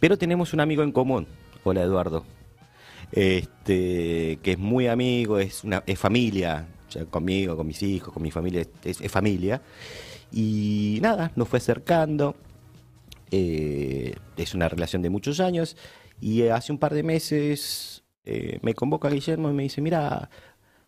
Pero 0.00 0.18
tenemos 0.18 0.52
un 0.52 0.60
amigo 0.60 0.82
en 0.82 0.92
común, 0.92 1.26
hola 1.64 1.82
Eduardo, 1.82 2.24
este, 3.12 4.38
que 4.42 4.52
es 4.52 4.58
muy 4.58 4.86
amigo, 4.86 5.38
es, 5.38 5.64
una, 5.64 5.82
es 5.86 5.98
familia, 5.98 6.66
conmigo, 7.10 7.56
con 7.56 7.66
mis 7.66 7.82
hijos, 7.82 8.12
con 8.12 8.22
mi 8.22 8.30
familia, 8.30 8.66
es, 8.84 9.00
es 9.00 9.10
familia. 9.10 9.62
Y 10.30 10.98
nada, 11.00 11.32
nos 11.36 11.48
fue 11.48 11.58
acercando, 11.58 12.34
eh, 13.30 14.14
es 14.36 14.54
una 14.54 14.68
relación 14.68 15.00
de 15.02 15.10
muchos 15.10 15.40
años 15.40 15.76
y 16.20 16.42
eh, 16.42 16.52
hace 16.52 16.72
un 16.72 16.78
par 16.78 16.94
de 16.94 17.02
meses 17.02 18.02
eh, 18.24 18.58
me 18.62 18.74
convoca 18.74 19.08
Guillermo 19.08 19.50
y 19.50 19.54
me 19.54 19.62
dice, 19.64 19.80
mira, 19.80 20.28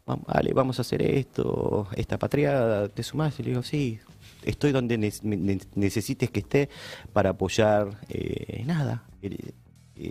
vale, 0.06 0.52
vamos 0.52 0.78
a 0.78 0.82
hacer 0.82 1.02
esto, 1.02 1.86
esta 1.94 2.18
patria, 2.18 2.88
¿te 2.88 3.02
sumás? 3.02 3.38
Y 3.38 3.44
le 3.44 3.50
digo, 3.50 3.62
sí, 3.62 3.98
estoy 4.44 4.72
donde 4.72 4.98
ne- 4.98 5.12
ne- 5.22 5.60
necesites 5.74 6.30
que 6.30 6.40
esté 6.40 6.68
para 7.12 7.30
apoyar, 7.30 7.88
eh, 8.08 8.62
nada, 8.66 9.04
eh, 9.22 9.52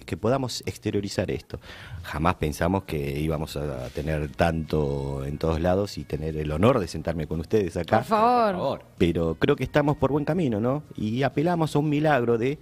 que 0.06 0.18
podamos 0.18 0.62
exteriorizar 0.68 1.32
esto. 1.32 1.60
Jamás 2.04 2.36
pensamos 2.36 2.84
que 2.84 3.20
íbamos 3.20 3.58
a 3.58 3.90
tener 3.90 4.30
tanto 4.30 5.26
en 5.26 5.38
todos 5.40 5.60
lados 5.60 5.98
y 5.98 6.04
tener 6.04 6.38
el 6.38 6.52
honor 6.52 6.80
de 6.80 6.88
sentarme 6.88 7.26
con 7.26 7.40
ustedes 7.40 7.76
acá. 7.76 7.98
Por 7.98 8.06
favor. 8.06 8.84
pero 9.00 9.36
creo 9.36 9.56
que 9.56 9.64
estamos 9.64 9.98
por 9.98 10.12
buen 10.12 10.26
camino, 10.26 10.60
¿no? 10.60 10.84
Y 10.96 11.24
apelamos 11.24 11.76
a 11.76 11.80
un 11.80 11.90
milagro 11.90 12.38
de 12.38 12.60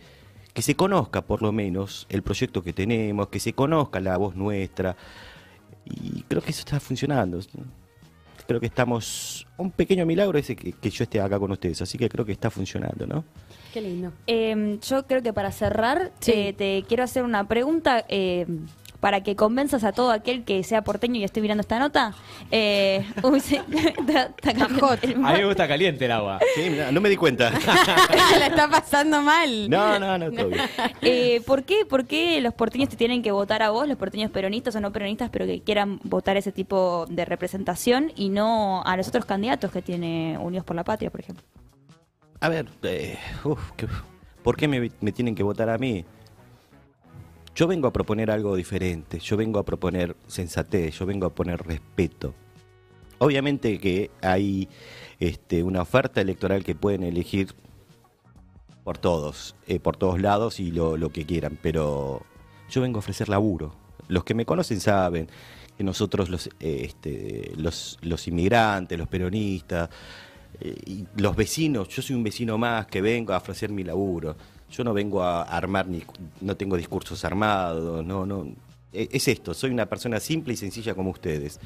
que 0.58 0.64
se 0.64 0.74
conozca 0.74 1.22
por 1.22 1.44
lo 1.44 1.52
menos 1.52 2.08
el 2.10 2.24
proyecto 2.24 2.64
que 2.64 2.74
tenemos, 2.74 3.28
que 3.28 3.40
se 3.40 3.54
conozca 3.54 4.00
la 4.00 4.18
voz 4.18 4.36
nuestra, 4.36 4.96
y 5.86 6.24
creo 6.24 6.42
que 6.42 6.50
eso 6.50 6.62
está 6.62 6.80
funcionando. 6.80 7.40
Creo 8.48 8.60
que 8.60 8.66
estamos, 8.66 9.46
un 9.58 9.70
pequeño 9.70 10.04
milagro 10.08 10.36
ese 10.40 10.56
que, 10.56 10.72
que 10.72 10.90
yo 10.90 11.04
esté 11.04 11.22
acá 11.22 11.38
con 11.38 11.52
ustedes, 11.52 11.84
así 11.84 12.00
que 12.00 12.10
creo 12.10 12.26
que 12.26 12.32
está 12.32 12.50
funcionando, 12.50 13.06
¿no? 13.06 13.24
Qué 13.72 13.82
lindo. 13.82 14.12
Eh, 14.26 14.80
yo 14.82 15.06
creo 15.06 15.22
que 15.22 15.32
para 15.32 15.52
cerrar, 15.52 16.12
Sí. 16.22 16.32
eh, 16.34 16.54
te 16.54 16.84
quiero 16.88 17.04
hacer 17.04 17.22
una 17.24 17.48
pregunta 17.48 18.04
eh, 18.10 18.48
para 19.00 19.22
que 19.22 19.36
convenzas 19.36 19.84
a 19.84 19.92
todo 19.92 20.12
aquel 20.12 20.44
que 20.44 20.64
sea 20.64 20.84
porteño 20.84 21.20
y 21.20 21.24
estoy 21.24 21.42
mirando 21.42 21.62
esta 21.62 21.78
nota. 21.80 22.14
Eh, 22.52 23.06
uy, 23.24 23.40
sí, 23.40 23.60
está- 24.00 24.32
está 24.36 24.54
caliente 24.54 25.14
A 25.14 25.34
mí 25.34 25.40
me 25.40 25.46
gusta 25.46 25.68
caliente 25.68 26.06
el 26.06 26.12
agua. 26.12 26.40
Sí, 26.56 26.76
no 26.92 27.00
me 27.02 27.10
di 27.10 27.16
cuenta. 27.16 27.52
La 28.40 28.48
está 28.48 28.70
pasando 28.70 29.22
mal. 29.22 29.70
No, 29.70 30.00
no, 30.00 30.18
no, 30.18 30.32
todo 30.32 30.50
bien. 30.50 30.62
Eh, 31.02 31.42
¿por, 31.46 31.64
qué, 31.64 31.86
¿Por 31.86 32.06
qué 32.06 32.42
los 32.42 32.54
porteños 32.54 32.90
te 32.90 32.96
tienen 32.96 33.22
que 33.22 33.32
votar 33.32 33.62
a 33.62 33.70
vos, 33.70 33.88
los 33.88 33.98
porteños 33.98 34.32
peronistas 34.32 34.76
o 34.76 34.82
no 34.82 34.92
peronistas, 34.92 35.30
pero 35.30 35.46
que 35.46 35.62
quieran 35.62 36.00
votar 36.04 36.36
ese 36.38 36.52
tipo 36.52 37.06
de 37.10 37.24
representación 37.26 38.12
y 38.16 38.30
no 38.30 38.82
a 38.84 38.98
los 38.98 39.08
otros 39.08 39.26
candidatos 39.26 39.72
que 39.72 39.82
tiene 39.82 40.38
Unidos 40.40 40.66
por 40.66 40.76
la 40.76 40.84
Patria, 40.84 41.10
por 41.10 41.20
ejemplo? 41.22 41.44
A 42.40 42.50
ver, 42.50 42.68
eh, 42.84 43.18
uf, 43.44 43.60
¿por 44.44 44.58
qué 44.58 44.68
me, 44.68 44.92
me 45.02 45.12
tienen 45.12 45.36
que 45.36 45.44
votar 45.44 45.70
a 45.70 45.78
mí? 45.78 46.04
Yo 47.58 47.66
vengo 47.66 47.88
a 47.88 47.92
proponer 47.92 48.30
algo 48.30 48.56
diferente, 48.56 49.18
yo 49.18 49.36
vengo 49.36 49.58
a 49.58 49.66
proponer 49.66 50.16
sensatez, 50.28 51.00
yo 51.00 51.08
vengo 51.08 51.26
a 51.26 51.34
poner 51.34 51.60
respeto. 51.66 52.36
Obviamente 53.18 53.80
que 53.80 54.12
hay 54.22 54.70
este, 55.20 55.64
una 55.64 55.82
oferta 55.82 56.22
electoral 56.22 56.64
que 56.64 56.76
pueden 56.76 57.02
elegir 57.02 57.56
por 58.84 59.00
todos, 59.00 59.56
eh, 59.66 59.80
por 59.80 59.98
todos 59.98 60.22
lados 60.22 60.60
y 60.60 60.70
lo, 60.70 61.10
que 61.10 61.26
quieran, 61.26 61.58
pero 61.60 62.22
yo 62.70 62.82
vengo 62.82 62.98
a 62.98 63.00
ofrecer 63.00 63.28
laburo. 63.28 63.74
Los 64.08 64.24
que 64.24 64.36
me 64.36 64.46
conocen 64.46 64.80
saben 64.80 65.28
que 65.76 65.84
nosotros 65.84 66.30
los, 66.30 66.52
eh, 66.60 66.82
este, 66.84 67.54
los, 67.58 67.98
los 68.04 68.28
inmigrantes, 68.28 69.00
los 69.00 69.08
peronistas, 69.08 69.90
eh, 70.60 70.76
y 70.86 71.08
los 71.16 71.36
vecinos, 71.36 71.88
yo 71.88 72.04
soy 72.04 72.16
un 72.16 72.24
vecino 72.24 72.60
más 72.60 72.86
que 72.86 73.02
vengo 73.02 73.34
a 73.34 73.38
ofrecer 73.38 73.72
mi 73.72 73.84
laburo. 73.84 74.36
Yo 74.72 74.84
no 74.84 74.94
vengo 74.94 75.24
a 75.24 75.44
armar 75.44 75.88
ni 75.88 76.04
no 76.42 76.56
tengo 76.58 76.76
discursos 76.78 77.24
armados, 77.26 78.06
no, 78.06 78.26
no. 78.26 78.48
E- 78.94 79.10
Es 79.12 79.28
esto, 79.28 79.54
soy 79.54 79.72
una 79.72 79.86
persona 79.86 80.20
simple 80.20 80.54
y 80.54 80.58
sencilla 80.58 80.94
como 80.94 81.12
ustedes. 81.12 81.60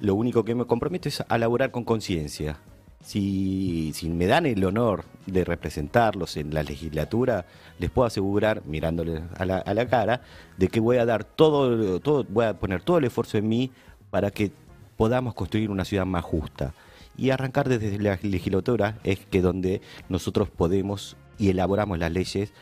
Lo 0.00 0.14
único 0.14 0.44
que 0.44 0.54
me 0.54 0.64
comprometo 0.64 1.08
es 1.08 1.22
a 1.28 1.38
laburar 1.38 1.70
con 1.70 1.84
conciencia. 1.84 2.58
Si, 3.04 3.90
si 3.94 4.08
me 4.08 4.26
dan 4.26 4.46
el 4.46 4.64
honor 4.64 5.04
de 5.26 5.44
representarlos 5.44 6.36
en 6.36 6.54
la 6.54 6.62
legislatura, 6.62 7.46
les 7.80 7.90
puedo 7.90 8.06
asegurar, 8.06 8.62
mirándoles 8.64 9.22
a 9.36 9.44
la, 9.44 9.58
a 9.58 9.74
la 9.74 9.86
cara, 9.88 10.22
de 10.56 10.68
que 10.68 10.78
voy 10.80 10.98
a 10.98 11.04
dar 11.04 11.24
todo, 11.24 11.98
todo, 12.00 12.24
voy 12.28 12.44
a 12.46 12.54
poner 12.54 12.80
todo 12.82 12.98
el 12.98 13.04
esfuerzo 13.04 13.38
en 13.38 13.48
mí 13.48 13.72
para 14.10 14.30
que 14.30 14.52
podamos 14.96 15.34
construir 15.34 15.70
una 15.70 15.84
ciudad 15.84 16.06
más 16.06 16.24
justa. 16.24 16.74
Y 17.16 17.30
arrancar 17.30 17.68
desde 17.68 17.98
la 17.98 18.18
legislatura 18.22 18.98
es 19.04 19.18
que 19.26 19.40
donde 19.42 19.82
nosotros 20.08 20.48
podemos 20.48 21.16
y 21.38 21.50
elaboramos 21.50 21.98
las 21.98 22.12
leyes 22.12 22.52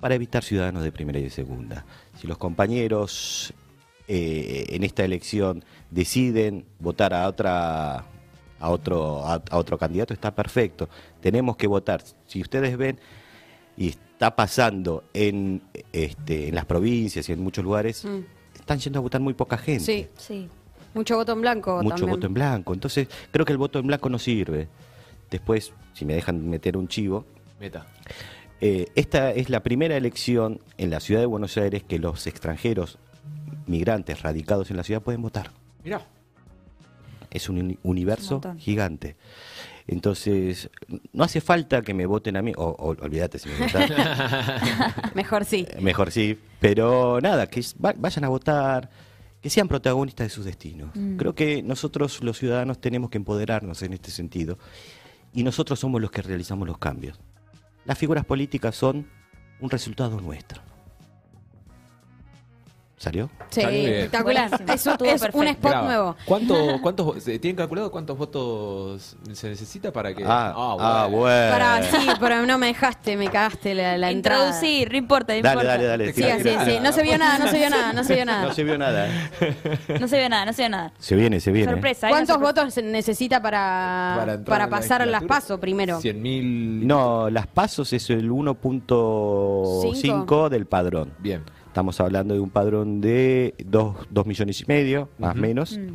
para 0.00 0.14
evitar 0.14 0.44
ciudadanos 0.44 0.82
de 0.82 0.92
primera 0.92 1.18
y 1.18 1.24
de 1.24 1.30
segunda. 1.30 1.84
Si 2.20 2.26
los 2.26 2.38
compañeros 2.38 3.52
eh, 4.06 4.66
en 4.70 4.84
esta 4.84 5.04
elección 5.04 5.64
deciden 5.90 6.64
votar 6.78 7.12
a 7.14 7.26
otra 7.28 8.04
a 8.60 8.70
otro 8.70 9.24
a, 9.24 9.34
a 9.50 9.56
otro 9.58 9.78
candidato 9.78 10.12
está 10.14 10.34
perfecto. 10.34 10.88
Tenemos 11.20 11.56
que 11.56 11.66
votar. 11.66 12.02
Si 12.26 12.40
ustedes 12.40 12.76
ven 12.76 12.98
y 13.76 13.88
está 13.88 14.34
pasando 14.34 15.04
en 15.14 15.62
este 15.92 16.48
en 16.48 16.54
las 16.54 16.64
provincias 16.64 17.28
y 17.28 17.32
en 17.32 17.40
muchos 17.40 17.64
lugares 17.64 18.04
Mm. 18.04 18.20
están 18.58 18.78
yendo 18.78 18.98
a 18.98 19.02
votar 19.02 19.20
muy 19.20 19.34
poca 19.34 19.56
gente 19.58 19.84
Sí, 19.84 20.06
Sí. 20.16 20.48
mucho 20.94 21.16
voto 21.16 21.32
en 21.32 21.40
blanco 21.40 21.76
mucho 21.82 21.90
también. 21.96 22.10
voto 22.10 22.26
en 22.26 22.34
blanco. 22.34 22.74
Entonces, 22.74 23.08
creo 23.30 23.44
que 23.46 23.52
el 23.52 23.58
voto 23.58 23.78
en 23.78 23.86
blanco 23.86 24.08
no 24.08 24.18
sirve. 24.18 24.68
Después, 25.30 25.72
si 25.92 26.04
me 26.04 26.14
dejan 26.14 26.48
meter 26.48 26.76
un 26.76 26.88
chivo, 26.88 27.26
Meta. 27.60 27.86
eh, 28.60 28.86
esta 28.94 29.30
es 29.32 29.50
la 29.50 29.62
primera 29.62 29.96
elección 29.96 30.60
en 30.76 30.90
la 30.90 31.00
ciudad 31.00 31.20
de 31.20 31.26
Buenos 31.26 31.56
Aires 31.56 31.82
que 31.82 31.98
los 31.98 32.26
extranjeros 32.26 32.98
migrantes 33.66 34.22
radicados 34.22 34.70
en 34.70 34.76
la 34.76 34.84
ciudad 34.84 35.02
pueden 35.02 35.22
votar. 35.22 35.50
Mirá. 35.84 36.02
Es 37.30 37.48
un 37.48 37.58
uni- 37.58 37.78
universo 37.82 38.40
Un 38.42 38.58
gigante. 38.58 39.16
Entonces, 39.86 40.70
no 41.12 41.24
hace 41.24 41.40
falta 41.40 41.82
que 41.82 41.94
me 41.94 42.04
voten 42.06 42.36
a 42.36 42.42
mí, 42.42 42.52
o, 42.56 42.64
o- 42.64 42.88
olvídate 43.02 43.38
si 43.38 43.48
me 43.48 43.58
votan, 43.58 43.88
Mejor 45.14 45.44
sí. 45.44 45.66
mejor 45.80 46.10
sí, 46.10 46.38
pero 46.60 47.20
nada, 47.22 47.46
que 47.46 47.62
vayan 47.78 48.24
a 48.24 48.28
votar, 48.28 48.90
que 49.40 49.48
sean 49.50 49.66
protagonistas 49.68 50.26
de 50.26 50.30
sus 50.30 50.44
destinos. 50.44 50.90
Creo 51.16 51.34
que 51.34 51.62
nosotros 51.62 52.22
los 52.22 52.38
ciudadanos 52.38 52.80
tenemos 52.80 53.08
que 53.10 53.18
empoderarnos 53.18 53.82
en 53.82 53.92
este 53.94 54.10
sentido 54.10 54.58
y 55.32 55.42
nosotros 55.42 55.78
somos 55.78 56.00
los 56.02 56.10
que 56.10 56.20
realizamos 56.22 56.66
los 56.68 56.78
cambios. 56.78 57.18
Las 57.88 57.96
figuras 57.96 58.26
políticas 58.26 58.76
son 58.76 59.08
un 59.60 59.70
resultado 59.70 60.20
nuestro. 60.20 60.60
¿Salió? 62.98 63.30
Sí, 63.50 63.60
Salió 63.62 63.78
bien. 63.80 63.92
espectacular. 63.94 64.48
Buenísimo. 64.50 64.74
Es, 64.74 64.86
un- 64.86 64.92
Estuvo 64.92 65.08
es 65.08 65.14
un 65.14 65.20
perfecto. 65.30 65.50
spot 65.52 65.70
Graba. 65.70 65.86
nuevo. 65.86 66.16
¿Cuánto, 66.24 66.78
cuántos, 66.82 67.22
se- 67.22 67.38
¿Tienen 67.38 67.56
calculado 67.56 67.92
cuántos 67.92 68.18
votos 68.18 69.16
se 69.32 69.48
necesita 69.50 69.92
para 69.92 70.12
que.? 70.12 70.24
Ah, 70.26 70.52
ah, 70.56 71.06
bueno. 71.08 71.52
Para, 71.52 71.80
sí, 71.84 72.08
pero 72.18 72.44
no 72.44 72.58
me 72.58 72.66
dejaste, 72.66 73.16
me 73.16 73.28
cagaste 73.30 73.74
la, 73.76 73.96
la 73.96 74.10
entrada. 74.10 74.46
Introducir, 74.48 74.90
no 74.90 74.98
importa, 74.98 75.32
no 75.36 75.42
Dale, 75.42 75.52
importa. 75.54 75.68
dale, 75.68 75.84
dale. 75.84 76.06
Sí, 76.08 76.12
tira, 76.14 76.36
sí, 76.38 76.42
tira. 76.42 76.64
sí. 76.64 76.78
No 76.82 76.90
se 76.92 77.02
vio 77.04 77.16
nada, 77.18 77.38
no 77.38 77.46
se 77.48 77.56
vio 77.58 77.70
nada, 77.70 77.92
no 77.92 78.02
se 78.04 78.14
vio 78.16 78.24
nada. 78.24 78.42
No 78.48 78.52
se 78.54 78.64
vio 78.64 78.78
nada. 78.78 79.06
¿eh? 79.06 79.30
No 80.00 80.08
se 80.08 80.16
ve 80.16 80.28
nada, 80.28 80.44
no 80.46 80.52
se 80.52 80.62
ve 80.62 80.68
nada. 80.68 80.92
Se 80.98 81.14
viene, 81.14 81.38
se 81.40 81.52
viene. 81.52 81.70
Sorpresa. 81.72 82.06
una 82.08 82.16
¿Cuántos 82.16 82.34
sorpresa. 82.34 82.60
votos 82.62 82.74
se 82.74 82.82
necesita 82.82 83.40
para, 83.40 84.16
para, 84.18 84.34
entrar 84.34 84.60
en 84.60 84.70
la 84.70 84.76
pasar 84.76 85.00
las 85.02 85.08
legislatura? 85.22 85.28
pasos 85.40 85.60
primero? 85.60 86.00
100.000. 86.00 86.82
No, 86.84 87.30
las 87.30 87.46
pasos 87.46 87.92
es 87.92 88.10
el 88.10 88.28
1.5 88.28 90.48
del 90.48 90.66
padrón. 90.66 91.12
Bien. 91.18 91.42
Estamos 91.78 92.00
hablando 92.00 92.34
de 92.34 92.40
un 92.40 92.50
padrón 92.50 93.00
de 93.00 93.54
2 93.64 94.26
millones 94.26 94.60
y 94.60 94.64
medio, 94.66 95.10
más 95.16 95.36
o 95.36 95.38
menos. 95.38 95.78
Mm. 95.78 95.94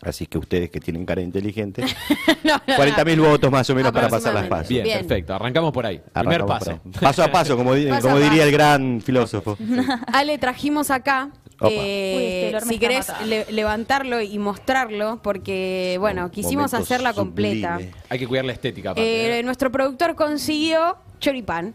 Así 0.00 0.24
que 0.26 0.38
ustedes 0.38 0.70
que 0.70 0.80
tienen 0.80 1.04
cara 1.04 1.20
inteligente, 1.20 1.84
No, 2.42 2.54
no, 2.66 2.74
40 2.74 3.04
mil 3.04 3.20
votos 3.20 3.50
más 3.52 3.68
o 3.68 3.74
menos 3.74 3.92
para 3.92 4.08
pasar 4.08 4.32
las 4.32 4.46
pasos. 4.46 4.68
Bien, 4.70 4.82
Bien. 4.84 4.98
perfecto. 5.00 5.34
Arrancamos 5.34 5.72
por 5.74 5.84
ahí. 5.84 6.00
Primer 6.14 6.46
paso. 6.46 6.64
por 6.78 6.94
ahí. 6.94 7.00
Paso 7.02 7.22
a 7.22 7.30
paso, 7.30 7.54
como, 7.54 7.74
di- 7.74 7.86
Paso 7.90 8.00
como 8.08 8.16
a 8.16 8.18
diría 8.20 8.30
paso. 8.38 8.44
el 8.46 8.52
gran 8.52 9.00
filósofo. 9.02 9.58
Ale, 10.10 10.38
trajimos 10.38 10.90
acá. 10.90 11.28
Eh, 11.68 12.46
Uy, 12.52 12.56
este 12.56 12.66
si 12.70 12.78
querés 12.78 13.12
le- 13.26 13.44
levantarlo 13.52 14.22
y 14.22 14.38
mostrarlo, 14.38 15.20
porque, 15.22 15.98
bueno, 16.00 16.30
quisimos 16.30 16.72
hacerla 16.72 17.12
completa. 17.12 17.74
sublime. 17.74 17.92
Hay 18.08 18.18
que 18.18 18.26
cuidar 18.26 18.46
la 18.46 18.52
estética. 18.52 18.92
aparte, 18.92 19.06
Eh, 19.06 19.38
¿eh? 19.40 19.42
nuestro 19.42 19.70
productor 19.70 20.14
consiguió 20.14 20.96
choripán, 21.18 21.74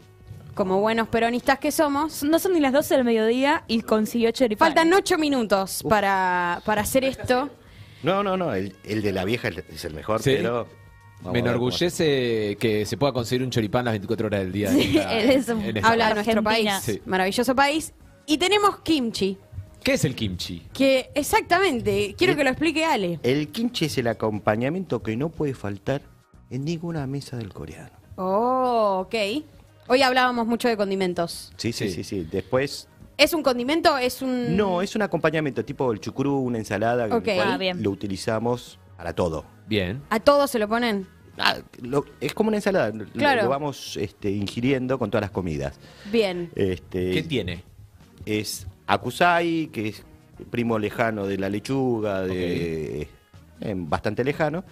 como 0.56 0.80
buenos 0.82 1.08
peronistas 1.10 1.60
que 1.60 1.72
somos. 1.72 2.24
No 2.24 2.40
son 2.40 2.54
ni 2.54 2.60
las 2.60 2.74
12 2.74 2.96
del 2.96 3.04
mediodía 3.04 3.64
y 3.68 3.82
consiguió 3.82 4.32
choripán. 4.32 4.70
Faltan 4.70 4.92
ocho 4.94 5.18
minutos 5.18 5.84
para, 5.88 6.62
para 6.66 6.82
hacer 6.82 7.04
esto. 7.04 7.50
No, 8.02 8.24
no, 8.24 8.38
no, 8.38 8.54
el, 8.54 8.76
el 8.84 9.02
de 9.02 9.12
la 9.12 9.26
vieja 9.26 9.50
es 9.50 9.86
el 9.86 9.94
mejor, 9.94 10.22
Sí. 10.22 10.34
pero... 10.38 10.68
Me 11.32 11.40
enorgullece 11.40 12.56
que 12.60 12.86
se 12.86 12.98
pueda 12.98 13.12
conseguir 13.14 13.42
un 13.44 13.50
choripán 13.50 13.86
las 13.86 13.94
24 13.94 14.28
horas 14.28 14.42
del 14.42 14.52
día. 14.52 14.70
Sí, 14.70 14.98
esta- 14.98 15.18
es 15.20 15.48
un- 15.50 15.64
Habla 15.84 16.10
de 16.10 16.14
nuestro 16.16 16.40
Argentina. 16.40 16.44
país, 16.44 16.72
Sí. 16.84 17.02
maravilloso 17.06 17.56
país. 17.56 17.94
Y 18.28 18.38
tenemos 18.38 18.80
kimchi, 18.80 19.38
¿Qué 19.84 19.94
es 19.94 20.06
el 20.06 20.14
kimchi? 20.14 20.68
que 20.74 21.10
exactamente, 21.16 22.14
quiero 22.18 22.36
que 22.36 22.44
lo 22.44 22.50
explique 22.52 22.86
Ale. 22.86 23.20
El 23.24 23.48
kimchi 23.48 23.86
es 23.86 23.98
el 23.98 24.08
acompañamiento 24.08 25.02
que 25.02 25.16
no 25.18 25.30
puede 25.30 25.54
faltar 25.56 26.02
en 26.52 26.66
ninguna 26.66 27.08
mesa 27.08 27.38
del 27.38 27.52
coreano. 27.54 27.92
Oh, 28.18 29.06
ok. 29.06 29.16
Hoy 29.88 30.02
hablábamos 30.02 30.48
mucho 30.48 30.68
de 30.68 30.78
condimentos. 30.78 31.52
Sí, 31.58 31.72
sí, 31.72 31.90
Sí. 31.90 31.96
sí, 31.96 32.04
sí. 32.04 32.28
Después, 32.32 32.88
¿Es 33.18 33.34
un 33.34 33.44
condimento? 33.44 33.98
¿Es 33.98 34.22
un...? 34.22 34.58
no, 34.58 34.82
es 34.82 34.96
un 34.96 35.02
acompañamiento 35.02 35.64
tipo 35.64 35.92
el 35.94 36.00
chucrú, 36.00 36.38
una 36.40 36.58
ensalada, 36.58 37.08
Ah, 37.10 37.58
bien. 37.58 37.82
lo 37.82 37.92
utilizamos 37.92 38.78
para 38.98 39.14
todo. 39.14 39.46
Bien. 39.68 40.02
¿A 40.10 40.20
todos 40.20 40.52
se 40.52 40.60
lo 40.60 40.68
ponen? 40.68 41.08
Ah, 41.38 41.58
lo- 41.82 42.06
es 42.20 42.34
como 42.34 42.48
una 42.50 42.58
ensalada, 42.58 42.90
lo- 42.92 43.06
Claro. 43.06 43.44
lo 43.44 43.50
vamos 43.50 43.96
este, 43.98 44.32
ingiriendo 44.32 44.98
con 45.00 45.10
todas 45.12 45.22
las 45.22 45.32
comidas. 45.32 45.80
Bien. 46.12 46.50
Este, 46.56 47.12
¿Qué 47.12 47.24
tiene? 47.24 47.64
Es 48.26 48.68
akusai, 48.88 49.68
que 49.72 49.90
es 49.90 50.04
primo 50.50 50.78
lejano 50.80 51.26
de 51.28 51.38
la 51.38 51.50
lechuga, 51.50 52.22
de 52.22 53.08
eh, 53.62 53.74
bastante 53.78 54.24
lejano, 54.24 54.64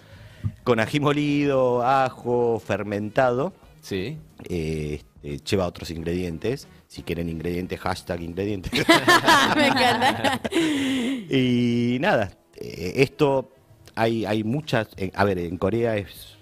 con 0.64 0.80
ají 0.80 1.00
molido, 1.00 1.82
ajo, 1.82 2.60
fermentado. 2.64 3.52
Sí. 3.84 4.18
eh, 4.48 5.02
este, 5.22 5.38
lleva 5.44 5.66
otros 5.66 5.90
ingredientes. 5.90 6.66
Si 6.88 7.02
quieren 7.02 7.28
ingredientes, 7.28 7.78
hashtag 7.80 8.22
ingredientes. 8.22 8.72
Me 9.56 9.66
encanta. 9.68 10.40
y 10.52 11.98
nada, 12.00 12.30
eh, 12.56 12.92
esto 12.96 13.50
hay, 13.94 14.24
hay 14.24 14.42
muchas. 14.44 14.88
eh, 14.96 15.10
a 15.14 15.24
ver, 15.24 15.38
en 15.38 15.56
Corea 15.58 15.96
es 15.96 16.36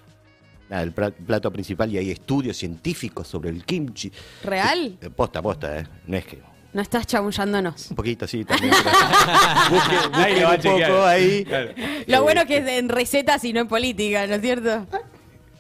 nada, 0.71 0.83
el 0.83 0.93
plato 0.93 1.53
principal 1.53 1.93
y 1.93 1.99
hay 1.99 2.11
estudios 2.11 2.57
científicos 2.57 3.27
sobre 3.29 3.51
el 3.51 3.65
kimchi. 3.65 4.13
¿Real? 4.45 4.99
Eh, 5.01 5.11
Posta, 5.11 5.43
posta, 5.43 5.81
¿eh? 5.81 5.87
No 6.07 6.17
es 6.17 6.25
que. 6.25 6.39
No 6.73 6.81
estás 6.81 7.07
chamullándonos. 7.07 7.91
Un 7.91 7.97
poquito 7.97 8.25
así 8.25 8.45
también. 8.47 8.73
lo 8.85 8.89
va 8.89 10.53
a 10.53 10.57
un 10.57 10.63
poco 10.63 11.05
ahí. 11.05 11.45
Claro. 11.45 11.73
Lo 12.07 12.23
bueno 12.23 12.47
que 12.47 12.59
es 12.59 12.67
en 12.67 12.89
recetas 12.89 13.45
y 13.45 13.53
no 13.53 13.61
en 13.61 13.69
política, 13.69 14.27
¿no 14.27 14.37
es 14.37 14.41
cierto? 14.41 14.87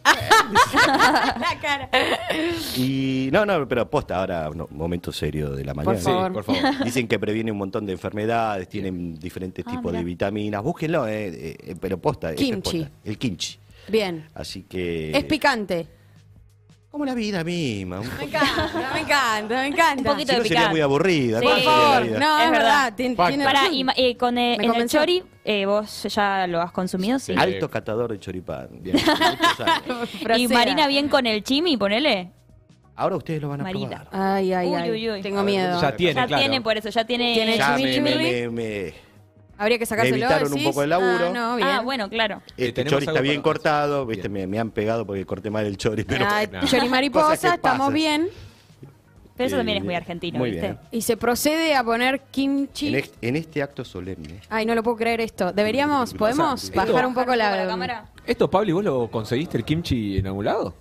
La 0.74 1.58
cara. 1.60 1.88
Y 2.76 3.28
no, 3.32 3.46
no, 3.46 3.66
pero 3.68 3.88
posta, 3.88 4.18
ahora 4.18 4.50
no, 4.54 4.68
momento 4.70 5.12
serio 5.12 5.50
de 5.50 5.64
la 5.64 5.74
mañana. 5.74 5.94
Por 5.94 6.02
favor. 6.02 6.26
Sí, 6.28 6.32
por 6.34 6.44
favor. 6.44 6.62
Dicen 6.84 7.08
que 7.08 7.18
previene 7.18 7.52
un 7.52 7.58
montón 7.58 7.86
de 7.86 7.92
enfermedades, 7.92 8.68
tienen 8.68 9.14
diferentes 9.18 9.64
Ah, 9.66 9.70
tipos 9.70 9.92
de 9.92 10.02
vitaminas. 10.04 10.62
Búsquenlo, 10.62 11.06
eh, 11.06 11.28
eh, 11.28 11.56
eh, 11.58 11.76
pero 11.80 11.98
posta. 11.98 12.30
es 12.30 12.36
Kimchi. 12.36 12.78
posta, 12.80 12.90
el 13.04 13.18
kimchi. 13.18 13.58
Bien. 13.88 14.26
Así 14.34 14.62
que. 14.62 15.16
Es 15.16 15.24
picante. 15.24 15.86
Como 16.92 17.06
la 17.06 17.14
vida 17.14 17.42
misma. 17.42 18.00
Un 18.00 18.06
Me 18.18 18.24
encanta, 18.24 18.70
me 18.92 19.00
encanta, 19.00 19.54
me 19.62 19.66
encanta. 19.68 20.10
Un 20.10 20.16
poquito 20.16 20.32
si 20.32 20.34
de 20.34 20.38
no 20.38 20.42
sería 20.44 20.48
picante. 20.58 20.70
muy 20.72 20.80
aburrida. 20.82 21.40
Sí. 21.40 21.44
¿cuál 21.46 21.54
Por 21.54 21.62
sería 21.64 21.78
la 21.78 21.88
favor, 21.88 22.02
vida? 22.06 22.18
no, 22.20 22.38
es 22.38 22.44
Es 22.44 22.50
verdad. 22.50 22.68
verdad. 22.68 22.94
tien- 22.98 23.16
Fact. 23.16 23.28
tiene 23.30 23.44
Pará, 23.44 23.60
razón. 23.60 23.74
y, 23.74 23.84
ma- 23.84 23.94
eh, 23.96 24.16
con 24.18 24.38
eh, 24.38 24.40
Me 24.40 24.54
en 24.56 24.60
el 24.60 24.66
convenció. 24.68 25.00
chori, 25.00 25.22
eh, 25.44 25.64
vos 25.66 26.02
ya 26.02 26.46
lo 26.46 26.60
has 26.60 26.70
consumido, 26.72 27.18
sí. 27.18 27.32
Sí. 27.32 27.40
Alto 27.40 27.70
catador 27.70 28.12
de 28.12 28.20
choripán. 28.20 28.68
Bien. 28.82 28.94
Muchos 29.40 29.60
años. 29.60 30.38
Y. 30.38 30.48
Marina 30.48 30.86
bien 30.86 31.08
con 31.08 31.24
el 31.26 31.42
chimi, 31.42 31.78
ponele. 31.78 32.30
Ahora 32.94 33.16
ustedes 33.16 33.40
lo 33.40 33.48
van 33.48 33.62
a 33.62 33.64
Marita. 33.64 34.04
probar. 34.04 34.08
Ay, 34.12 34.52
ay, 34.52 34.68
Uy, 34.68 34.74
ay. 34.74 34.90
uy, 34.90 35.10
uy. 35.12 35.22
Tengo 35.22 35.42
miedo. 35.42 35.80
Ya 35.80 35.96
tiene, 35.96 36.12
ya 36.14 36.26
claro. 36.26 36.42
tiene, 36.42 36.60
por 36.60 36.76
eso, 36.76 36.90
ya 36.90 37.06
tiene. 37.06 37.32
Tiene 37.32 37.56
Ya 37.56 37.70
me, 37.70 37.76
chimichurri. 37.78 38.24
me- 38.24 38.48
me- 38.48 38.50
me- 38.50 38.94
Habría 39.62 39.78
que 39.78 39.86
sacárselo. 39.86 40.16
Me 40.16 40.22
evitaron 40.24 40.52
un 40.52 40.64
poco 40.64 40.80
de 40.82 40.86
laburo. 40.88 41.26
Ah, 41.28 41.32
no, 41.32 41.56
bien. 41.56 41.68
Ah, 41.68 41.80
bueno, 41.80 42.08
claro. 42.10 42.42
Este 42.56 42.72
tenemos 42.72 42.92
chori 43.00 43.06
está 43.06 43.20
bien 43.20 43.40
cortado, 43.42 44.04
viste, 44.06 44.28
me, 44.28 44.46
me 44.46 44.58
han 44.58 44.70
pegado 44.70 45.06
porque 45.06 45.24
corté 45.24 45.50
mal 45.50 45.64
el 45.66 45.76
chori, 45.76 46.04
pero 46.04 46.26
no. 46.52 46.66
chori 46.66 46.88
mariposa, 46.88 47.54
estamos 47.54 47.92
bien. 47.92 48.28
Pero 49.34 49.46
eso 49.46 49.56
Eh, 49.56 49.58
también 49.60 49.78
es 49.78 49.84
muy 49.84 49.94
argentino, 49.94 50.38
muy 50.38 50.50
¿viste? 50.50 50.66
bien. 50.66 50.78
Y 50.90 51.00
se 51.02 51.16
procede 51.16 51.74
a 51.74 51.82
poner 51.82 52.20
kimchi. 52.30 52.88
en, 52.88 52.94
este, 52.96 53.28
en 53.28 53.36
este 53.36 53.62
acto 53.62 53.82
solemne. 53.84 54.40
Ay, 54.50 54.66
no 54.66 54.74
lo 54.74 54.82
puedo 54.82 54.98
creer 54.98 55.22
esto. 55.22 55.52
Deberíamos, 55.52 56.12
podemos 56.12 56.64
Esto- 56.64 56.76
bajar 56.76 57.06
un 57.06 57.14
poco 57.14 57.34
la, 57.34 57.66
cámara. 57.66 58.04
¿Esto, 58.26 58.50
Pablo, 58.50 58.74
vos 58.74 58.84
lo 58.84 59.10
conseguiste 59.10 59.56
el 59.56 59.64
kimchi 59.64 60.18
en 60.18 60.26
algún 60.26 60.44
lado? 60.44 60.74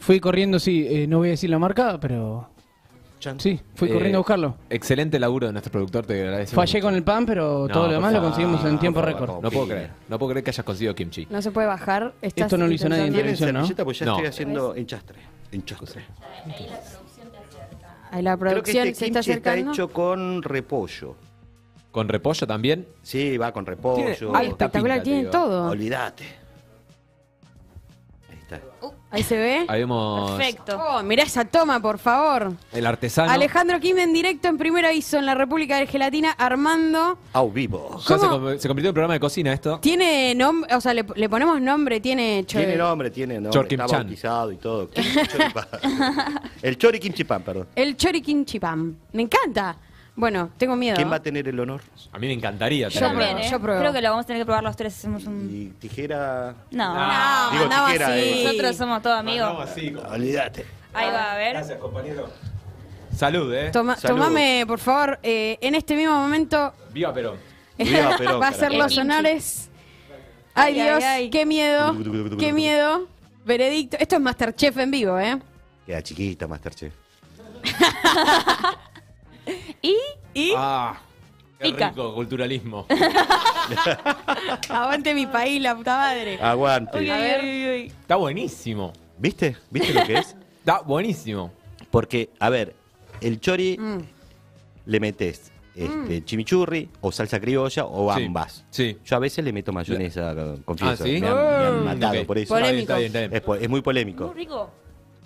Fui 0.00 0.20
corriendo, 0.20 0.58
sí, 0.58 0.86
eh, 0.88 1.06
no 1.06 1.18
voy 1.18 1.28
a 1.28 1.30
decir 1.30 1.48
la 1.48 1.58
marca, 1.58 1.98
pero 1.98 2.50
Chan. 3.22 3.38
sí, 3.40 3.60
fui 3.76 3.88
Eh, 3.88 3.92
corriendo 3.92 4.18
a 4.18 4.20
buscarlo. 4.20 4.56
Excelente 4.68 5.18
laburo 5.20 5.46
de 5.46 5.52
nuestro 5.52 5.70
productor, 5.70 6.04
te 6.04 6.20
agradecemos. 6.22 6.54
Fallé 6.64 6.78
mucho. 6.80 6.86
con 6.88 6.94
el 6.96 7.04
pan, 7.04 7.24
pero 7.24 7.66
No, 7.68 7.72
todo 7.72 7.86
lo 7.86 7.92
demás 7.94 8.12
lo 8.12 8.18
favor. 8.18 8.32
conseguimos 8.34 8.64
en 8.64 8.78
tiempo 8.80 9.00
récord. 9.00 9.40
No 9.40 9.50
puedo 9.50 9.66
creer, 9.68 9.90
no 10.08 10.18
puedo 10.18 10.30
creer 10.32 10.44
que 10.44 10.50
hayas 10.50 10.64
conseguido 10.66 10.94
kimchi. 10.94 11.26
No 11.30 11.40
se 11.40 11.50
puede 11.52 11.68
bajar. 11.68 12.12
Estás 12.20 12.46
Esto 12.46 12.58
no 12.58 12.66
lo 12.66 12.72
hizo 12.72 12.88
nadie 12.88 13.02
en 13.04 13.12
¿Tienen 13.12 13.22
televisión, 13.36 13.52
¿no? 13.54 13.60
servilleta? 13.60 13.84
Pues 13.84 13.98
ya 14.00 14.06
No. 14.06 14.12
estoy 14.16 14.26
haciendo 14.28 14.74
enchastre. 14.74 15.18
Enchastre. 15.52 16.02
Ay, 18.10 18.22
la 18.22 18.36
Creo 18.36 18.48
que 18.48 18.54
producción 18.54 18.88
este 18.88 18.98
se 18.98 19.06
está 19.06 19.20
kimchi 19.20 19.30
está 19.30 19.50
acercando. 19.50 19.72
hecho 19.72 19.88
con 19.88 20.42
repollo. 20.42 21.16
¿Con 21.90 22.08
repollo 22.08 22.46
también? 22.46 22.86
Sí, 23.02 23.36
va 23.38 23.52
con 23.52 23.64
repollo. 23.66 23.96
Tiene 24.16 24.16
Ay, 24.34 24.46
alta 24.48 24.64
espectacular, 24.66 25.02
pinta, 25.02 25.18
digo. 25.18 25.30
todo. 25.30 25.70
Olvídate. 25.70 26.24
Ahí 28.30 28.38
está. 28.42 28.60
Ahí 29.12 29.22
se 29.22 29.36
ve. 29.36 29.64
Ahí 29.68 29.80
vemos 29.80 30.30
Perfecto. 30.32 30.80
Oh, 30.82 31.02
mirá 31.02 31.22
esa 31.22 31.44
toma, 31.44 31.80
por 31.80 31.98
favor. 31.98 32.54
el 32.72 32.86
artesano. 32.86 33.30
Alejandro 33.30 33.78
Kim 33.78 33.98
en 33.98 34.12
directo 34.12 34.48
en 34.48 34.56
primera 34.58 34.92
hizo 34.92 35.18
en 35.18 35.26
la 35.26 35.34
República 35.34 35.76
de 35.76 35.86
Gelatina 35.86 36.30
armando. 36.32 37.18
Au 37.34 37.50
vivo. 37.52 38.00
Ya 38.08 38.18
se, 38.18 38.58
se 38.58 38.68
convirtió 38.68 38.88
en 38.88 38.94
programa 38.94 39.14
de 39.14 39.20
cocina 39.20 39.52
esto. 39.52 39.78
Tiene 39.80 40.34
nombre, 40.34 40.74
o 40.74 40.80
sea, 40.80 40.94
le, 40.94 41.04
le 41.14 41.28
ponemos 41.28 41.60
nombre, 41.60 42.00
tiene. 42.00 42.44
cho- 42.46 42.58
Tiene 42.58 42.76
nombre, 42.76 43.10
tiene 43.10 43.34
nombre. 43.34 43.52
Chor 43.52 43.68
Kim 43.68 43.80
está 43.80 43.90
Chan. 43.96 44.02
bautizado 44.06 44.52
y 44.52 44.56
todo. 44.56 44.88
Choripán. 44.88 45.66
el 46.62 46.78
chori 46.78 46.98
perdón. 47.44 47.68
El 47.74 47.96
Chori 47.96 48.22
Kimchi 48.22 48.58
Pam. 48.58 48.94
Me 49.12 49.22
encanta. 49.22 49.76
Bueno, 50.14 50.50
tengo 50.58 50.76
miedo. 50.76 50.96
¿Quién 50.96 51.10
va 51.10 51.16
a 51.16 51.22
tener 51.22 51.48
el 51.48 51.58
honor? 51.58 51.80
A 52.12 52.18
mí 52.18 52.26
me 52.26 52.34
encantaría. 52.34 52.88
Yo 52.88 53.00
tenerlo. 53.00 53.18
También, 53.20 53.46
¿eh? 53.46 53.50
yo 53.50 53.58
pruebo. 53.60 53.80
Creo 53.80 53.92
que 53.94 54.02
lo 54.02 54.10
vamos 54.10 54.24
a 54.24 54.26
tener 54.26 54.42
que 54.42 54.46
probar 54.46 54.62
los 54.62 54.76
tres. 54.76 54.94
Hacemos 54.98 55.24
un... 55.24 55.48
Y 55.50 55.68
tijera. 55.78 56.54
No. 56.70 56.94
No, 56.94 57.50
Digo, 57.52 57.62
mandaba 57.64 57.86
tijera, 57.88 58.06
así. 58.08 58.18
eh. 58.20 58.42
Nosotros 58.44 58.76
somos 58.76 59.02
todos 59.02 59.18
amigos. 59.18 59.48
Vamos 59.48 59.70
así, 59.70 59.90
como- 59.92 60.08
Olvídate. 60.08 60.66
Ahí 60.92 61.10
va, 61.10 61.32
a 61.32 61.36
ver. 61.36 61.78
compañero. 61.78 62.28
Salud, 63.16 63.52
eh. 63.54 63.70
Toma- 63.72 63.96
Salud. 63.96 64.16
tomame, 64.18 64.64
por 64.66 64.78
favor, 64.78 65.18
eh, 65.22 65.58
en 65.60 65.74
este 65.74 65.94
mismo 65.94 66.14
momento 66.14 66.72
Viva 66.92 67.12
Perón. 67.12 67.36
Viva 67.78 68.16
Perón, 68.16 68.40
va 68.40 68.48
a 68.48 68.52
ser 68.52 68.70
carajo. 68.70 68.82
los 68.82 68.92
El 68.92 68.98
honores. 69.00 69.70
Ay, 70.54 70.74
Ay, 70.78 70.82
Dios, 70.86 70.96
ay, 71.02 71.04
ay. 71.24 71.30
qué 71.30 71.46
miedo, 71.46 71.96
qué 72.38 72.52
miedo. 72.52 73.06
Veredicto. 73.46 73.96
Esto 73.98 74.16
es 74.16 74.20
Masterchef 74.20 74.76
en 74.78 74.90
vivo, 74.90 75.18
¿eh? 75.18 75.38
Queda 75.86 76.02
chiquita 76.02 76.46
Masterchef. 76.46 76.92
Y 79.82 79.96
Y 80.34 80.52
Ah, 80.56 81.00
qué 81.58 81.70
Pica. 81.70 81.90
rico, 81.90 82.14
culturalismo. 82.14 82.86
aguante 84.68 85.14
mi 85.14 85.26
país, 85.26 85.60
la 85.60 85.74
puta 85.76 85.96
madre. 85.96 86.38
Aguante. 86.40 86.98
Uy, 86.98 87.10
A 87.10 87.14
uy, 87.16 87.20
ver. 87.20 87.40
uy, 87.42 87.70
uy. 87.82 87.86
Está 88.00 88.16
buenísimo. 88.16 88.92
¿Viste? 89.18 89.56
¿Viste 89.70 89.92
lo 89.94 90.04
que 90.04 90.14
es? 90.18 90.36
Está 90.58 90.80
buenísimo. 90.80 91.52
Porque, 91.90 92.30
a 92.38 92.48
ver, 92.50 92.74
el 93.20 93.40
chori 93.40 93.76
Mm. 93.78 93.98
le 94.86 95.00
metes 95.00 95.50
este, 95.74 96.22
chimichurri 96.24 96.88
o 97.00 97.10
salsa 97.12 97.40
criolla 97.40 97.84
o 97.86 98.10
ambas. 98.10 98.64
sí. 98.70 98.98
Yo 99.04 99.16
a 99.16 99.18
veces 99.18 99.42
le 99.44 99.52
meto 99.52 99.72
mayonesa, 99.72 100.34
confieso. 100.64 100.92
Ah, 101.04 101.06
¿sí? 101.06 101.18
Me 101.20 101.28
han, 101.28 101.34
me 101.34 101.40
han 101.40 101.74
Oh. 101.78 101.84
matado 101.84 102.26
por 102.26 102.38
eso. 102.38 102.54
Polémico. 102.54 102.80
Está 102.92 102.96
bien, 102.98 103.06
está 103.06 103.18
bien, 103.20 103.32
está 103.32 103.36
Es, 103.38 103.46
bien. 103.46 103.62
es 103.64 103.68
muy 103.70 103.80
polémico. 103.80 104.26
Muy 104.26 104.34
rico. 104.34 104.70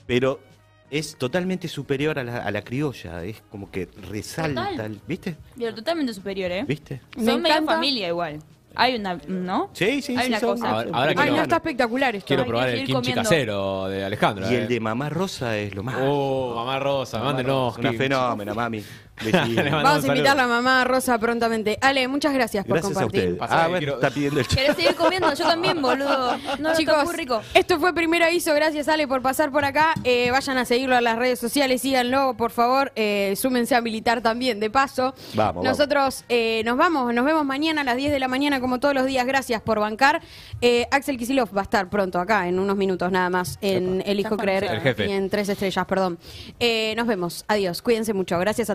Pero 0.07 0.41
es 0.91 1.17
totalmente 1.17 1.69
superior 1.69 2.19
a 2.19 2.25
la, 2.25 2.39
a 2.39 2.51
la 2.51 2.63
criolla. 2.63 3.25
Es 3.25 3.43
como 3.51 3.71
que 3.71 3.89
resalta. 4.11 4.71
Total. 4.71 5.01
¿Viste? 5.07 5.37
Pero 5.59 5.75
totalmente 5.75 6.13
superior, 6.15 6.51
¿eh? 6.53 6.65
¿Viste? 6.67 7.01
Me 7.17 7.25
Son 7.25 7.43
medio 7.43 7.55
encanta. 7.57 7.73
familia 7.75 8.09
igual. 8.09 8.39
Hay 8.79 8.95
una, 8.97 9.15
¿no? 9.27 9.71
Sí, 9.73 10.03
sí, 10.03 10.15
Hay 10.17 10.25
sí. 10.25 10.29
una 10.33 10.41
son- 10.41 10.51
cosa. 10.61 10.71
Ahora- 10.71 10.91
ahora 10.93 11.09
Ay, 11.11 11.15
quiero- 11.17 11.37
no, 11.37 11.43
está 11.43 11.57
espectacular 11.57 12.15
esto. 12.15 12.27
Quiero 12.27 12.45
probar 12.45 12.69
el 12.69 12.79
kimchi 12.81 12.93
comiendo. 12.93 13.23
casero 13.23 13.87
de 13.89 14.05
Alejandro. 14.05 14.51
Y 14.51 14.55
eh. 14.55 14.59
el 14.59 14.69
de 14.69 14.81
mamá 14.81 15.09
rosa 15.09 15.57
es 15.57 15.75
lo 15.75 15.83
más. 15.83 15.97
Oh, 16.01 16.55
mamá 16.57 16.79
rosa, 16.79 17.19
mándenos. 17.21 17.79
Una 17.79 17.89
kimchi. 17.89 17.97
fenómena, 18.05 18.53
mami. 18.53 18.85
Vamos 19.71 20.05
a 20.05 20.07
invitar 20.09 20.33
a 20.33 20.43
la 20.43 20.47
mamá 20.47 20.85
Rosa 20.85 21.19
prontamente. 21.19 21.79
Ale, 21.81 22.07
muchas 22.09 22.33
gracias 22.35 22.65
por 22.65 22.75
Gracias 22.79 22.97
a 22.97 23.01
compartir. 23.01 23.39
Ah, 23.41 23.69
quiero- 23.79 23.95
está 23.95 24.11
pidiendo 24.11 24.41
el 24.41 24.47
¿Querés 24.49 24.77
seguir 24.77 24.95
comiendo? 24.95 25.33
Yo 25.35 25.45
también, 25.47 25.81
boludo. 25.83 26.37
No, 26.59 26.75
Chicos, 26.75 26.95
está 26.95 27.05
muy 27.05 27.15
rico. 27.15 27.41
esto 27.55 27.79
fue 27.81 27.95
Primer 27.95 28.23
Aviso. 28.23 28.55
Gracias, 28.55 28.89
Ale, 28.89 29.09
por 29.09 29.23
pasar 29.23 29.51
por 29.51 29.65
acá. 29.65 29.95
Eh, 30.05 30.31
vayan 30.31 30.59
a 30.59 30.65
seguirlo 30.65 30.97
a 30.97 31.01
las 31.01 31.17
redes 31.17 31.39
sociales. 31.39 31.81
Síganlo, 31.83 32.35
por 32.37 32.51
favor. 32.51 32.93
Eh, 32.97 33.35
súmense 33.37 33.75
a 33.75 33.81
militar 33.81 34.21
también, 34.21 34.61
de 34.61 34.71
paso. 34.71 35.15
Vamos, 35.35 35.65
Nosotros 35.65 36.25
eh, 36.29 36.63
nos 36.65 36.77
vamos. 36.77 37.13
Nos 37.15 37.25
vemos 37.25 37.45
mañana 37.45 37.81
a 37.81 37.85
las 37.85 37.97
10 37.97 38.13
de 38.13 38.19
la 38.19 38.29
mañana, 38.29 38.61
como 38.61 38.81
todos 38.81 38.95
los 38.95 39.07
días. 39.07 39.27
Gracias 39.27 39.63
por 39.63 39.81
bancar. 39.81 40.21
Eh, 40.61 40.87
Axel 40.91 41.17
Kisilov 41.17 41.57
va 41.57 41.61
a 41.61 41.65
estar 41.65 41.89
pronto 41.89 42.19
acá, 42.19 42.49
en 42.49 42.59
unos 42.59 42.77
minutos 42.77 43.11
nada 43.11 43.31
más, 43.31 43.59
en 43.61 44.03
Elijo 44.07 44.37
Creer 44.37 44.65
El 44.65 44.81
jefe. 44.81 45.07
y 45.09 45.13
en 45.13 45.31
Tres 45.31 45.49
Estrellas, 45.49 45.87
perdón. 45.87 46.19
Eh, 46.61 46.95
nos 46.97 47.07
vemos. 47.07 47.45
Adiós. 47.49 47.81
Cuídense 47.83 48.13
mucho. 48.13 48.39
Gracias 48.39 48.71
a 48.71 48.75